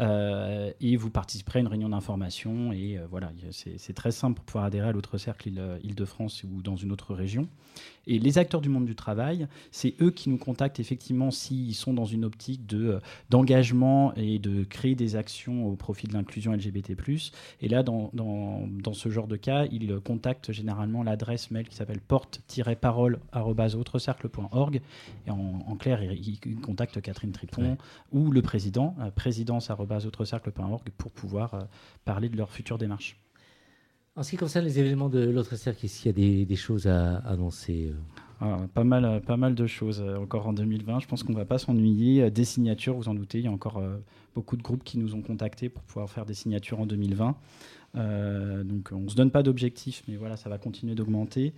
[0.00, 2.72] Et vous participerez à une réunion d'information.
[2.72, 6.76] Et voilà, c'est très simple pour pouvoir adhérer à l'autre cercle Île- Île-de-France ou dans
[6.76, 7.48] une autre région.
[8.06, 11.92] Et les acteurs du monde du travail, c'est eux qui nous contactent effectivement s'ils sont
[11.92, 16.52] dans une optique de, euh, d'engagement et de créer des actions au profit de l'inclusion
[16.52, 16.92] LGBT.
[17.60, 21.76] Et là, dans, dans, dans ce genre de cas, ils contactent généralement l'adresse mail qui
[21.76, 24.80] s'appelle porte-parole.autrecercle.org.
[25.26, 27.76] Et en, en clair, ils, ils contactent Catherine Tripon Ouais.
[28.12, 31.60] ou le président, euh, présidence.autrecercle.org, pour pouvoir euh,
[32.04, 33.16] parler de leur future démarche.
[34.18, 36.88] En ce qui concerne les événements de l'autre cercle, est-ce qu'il y a des, choses
[36.88, 37.96] à annoncer euh?
[38.40, 40.98] Ah, pas, mal, pas mal de choses euh, encore en 2020.
[40.98, 42.22] Je pense qu'on ne va pas s'ennuyer.
[42.24, 43.80] Euh, Des signatures, vous en doutez, il y a encore
[44.34, 47.36] beaucoup de groupes qui nous ont contactés pour pouvoir faire des signatures en 2020.
[47.94, 51.52] Euh, donc on ne se donne pas d'objectif, mais voilà, ça va continuer d'augmenter.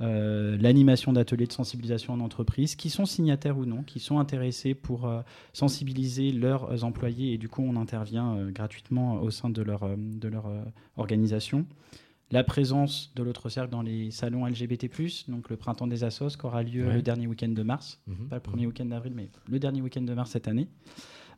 [0.00, 5.10] L'animation d'ateliers de sensibilisation en entreprise, qui sont signataires ou non, qui sont intéressés pour
[5.52, 9.88] sensibiliser leurs employés et du coup on intervient gratuitement au sein de leur,
[10.98, 11.64] organisation.
[12.32, 14.88] La présence de l'autre cercle dans les salons LGBT+,
[15.28, 16.94] donc le printemps des assos qui aura lieu Ouais.
[16.94, 18.28] le dernier week-end de mars, Mhm.
[18.28, 20.66] pas le premier week-end d'avril, mais le dernier week-end de mars cette année.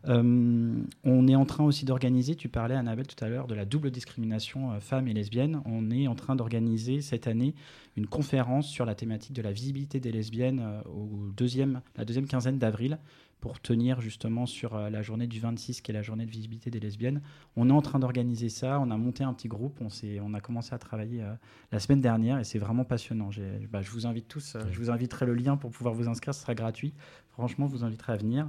[0.09, 3.65] Euh, on est en train aussi d'organiser, tu parlais Annabelle tout à l'heure, de la
[3.67, 5.61] double discrimination euh, femmes et lesbiennes.
[5.67, 7.55] On est en train d'organiser cette année
[7.97, 12.27] une conférence sur la thématique de la visibilité des lesbiennes euh, au deuxième, la deuxième
[12.29, 12.99] quinzaine d'avril
[13.41, 16.71] pour tenir justement sur euh, la journée du 26 qui est la journée de visibilité
[16.71, 17.21] des lesbiennes.
[17.57, 19.89] On est en train d'organiser ça, on a monté un petit groupe, on,
[20.23, 21.33] on a commencé à travailler euh,
[21.71, 23.31] la semaine dernière et c'est vraiment passionnant.
[23.71, 26.35] Bah, je vous invite tous, euh, je vous inviterai le lien pour pouvoir vous inscrire,
[26.35, 26.95] ce sera gratuit.
[27.31, 28.49] Franchement, je vous inviterai à venir.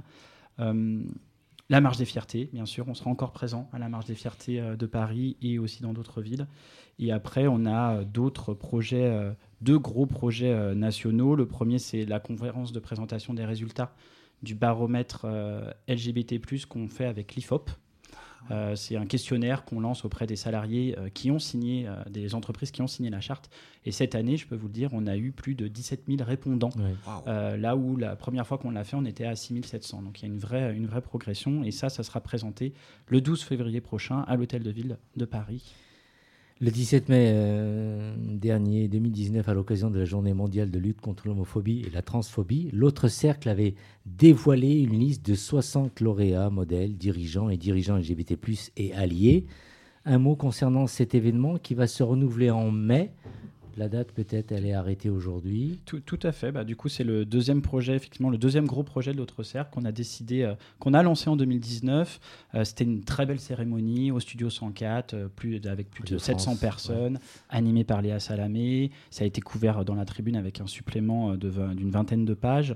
[1.70, 4.60] La marche des fiertés, bien sûr, on sera encore présent à la marche des fiertés
[4.76, 6.48] de Paris et aussi dans d'autres villes.
[6.98, 11.36] Et après, on a d'autres projets, deux gros projets nationaux.
[11.36, 13.94] Le premier, c'est la conférence de présentation des résultats
[14.42, 17.70] du baromètre euh, LGBT+, qu'on fait avec l'IFOP.
[18.50, 22.34] Euh, c'est un questionnaire qu'on lance auprès des salariés euh, qui ont signé, euh, des
[22.34, 23.50] entreprises qui ont signé la charte.
[23.84, 26.22] Et cette année, je peux vous le dire, on a eu plus de 17 000
[26.24, 26.70] répondants.
[26.76, 26.94] Ouais.
[27.26, 30.02] Euh, là où la première fois qu'on l'a fait, on était à 6700.
[30.02, 31.62] Donc il y a une vraie, une vraie progression.
[31.62, 32.72] Et ça, ça sera présenté
[33.06, 35.74] le 12 février prochain à l'Hôtel de Ville de Paris.
[36.62, 41.26] Le 17 mai euh, dernier, 2019, à l'occasion de la journée mondiale de lutte contre
[41.26, 47.48] l'homophobie et la transphobie, l'autre cercle avait dévoilé une liste de 60 lauréats, modèles, dirigeants
[47.48, 48.36] et dirigeants LGBT+,
[48.76, 49.46] et alliés.
[50.04, 53.10] Un mot concernant cet événement qui va se renouveler en mai.
[53.76, 55.80] La date, peut-être, elle est arrêtée aujourd'hui.
[55.84, 56.52] Tout, tout à fait.
[56.52, 59.70] Bah, du coup, c'est le deuxième projet, effectivement, le deuxième gros projet de l'autre cercle
[59.72, 62.20] qu'on a décidé, euh, qu'on a lancé en 2019.
[62.54, 66.18] Euh, C'était une très belle cérémonie au studio 104, euh, plus, avec plus de, De
[66.18, 67.18] 700 France, personnes,
[67.48, 68.90] animée par Léa Salamé.
[69.10, 72.74] Ça a été couvert dans la tribune avec un supplément d'une vingtaine de pages.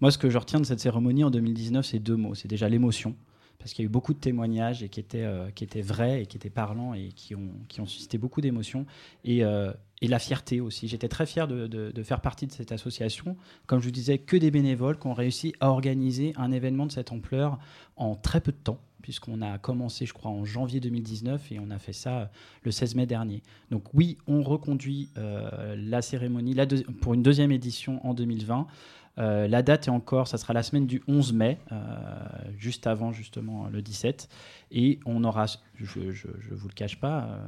[0.00, 2.34] Moi, ce que je retiens de cette cérémonie en 2019, c'est deux mots.
[2.34, 3.14] C'est déjà l'émotion.
[3.58, 6.22] Parce qu'il y a eu beaucoup de témoignages et qui étaient, euh, qui étaient vrais
[6.22, 8.86] et qui étaient parlants et qui ont, qui ont suscité beaucoup d'émotions.
[9.24, 10.88] Et, euh, et la fierté aussi.
[10.88, 13.36] J'étais très fier de, de- faire partie de cette association.
[13.66, 16.92] Comme je vous disais, que des bénévoles qui ont réussi à organiser un événement de
[16.92, 17.58] cette ampleur
[17.96, 21.70] en très peu de temps puisqu'on a commencé, je crois, en janvier 2019 et on
[21.70, 22.26] a fait ça euh,
[22.64, 23.42] le 16 mai dernier.
[23.70, 26.56] Donc oui, on reconduit la cérémonie
[27.00, 28.66] pour une deuxième édition en 2020.
[29.18, 31.76] Euh, la date est encore, ça sera la semaine du 11 mai, euh,
[32.58, 34.28] juste avant justement le 17.
[34.72, 37.38] Et on aura, je ne vous le cache pas, euh,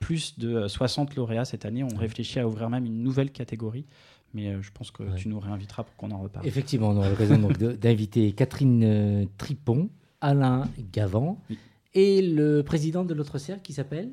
[0.00, 1.84] plus de 60 lauréats cette année.
[1.84, 3.84] On réfléchit à ouvrir même une nouvelle catégorie.
[4.34, 5.16] Mais je pense que Ouais.
[5.16, 6.46] tu nous réinviteras pour qu'on en reparle.
[6.46, 7.38] Effectivement, on aura l'occasion
[7.80, 9.88] d'inviter Catherine Tripon,
[10.20, 11.58] Alain Gavant Oui.
[12.00, 14.10] Et le président de l'autre cercle qui s'appelle,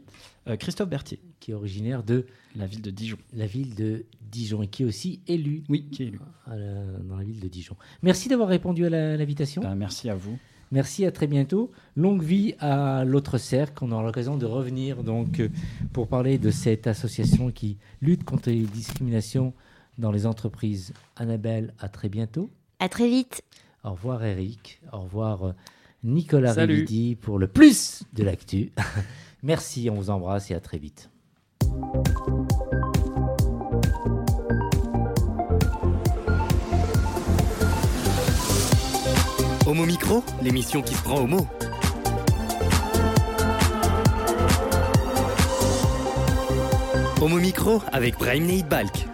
[0.48, 2.26] Euh, Christophe Berthier, qui est originaire de
[2.56, 3.18] la ville de Dijon.
[3.34, 6.20] la ville de Dijon et qui est aussi élu Oui, qui est élu.
[6.48, 6.56] la-
[7.10, 7.76] dans la ville de Dijon.
[8.04, 9.62] Merci d'avoir répondu à l'invitation.
[9.64, 10.38] Ben, merci à vous.
[10.72, 11.72] Merci, à très bientôt.
[11.96, 13.84] Longue vie à l'autre cercle.
[13.84, 15.50] On aura l'occasion de revenir donc euh,
[15.94, 19.54] pour parler de cette association qui lutte contre les discriminations
[19.98, 20.94] dans les entreprises.
[21.16, 22.50] Annabelle, à très bientôt.
[22.80, 23.42] À très vite.
[23.84, 24.80] Au revoir Eric.
[24.92, 25.54] Au revoir euh,
[26.04, 26.76] Nicolas Salut.
[26.76, 28.72] Rividi pour le plus de l'actu.
[29.44, 31.10] Merci, on vous embrasse et à très vite.
[39.68, 41.48] Homo Micro, l'émission qui se prend au mot.
[47.22, 49.08] Homo Micro avec Brahim Balk.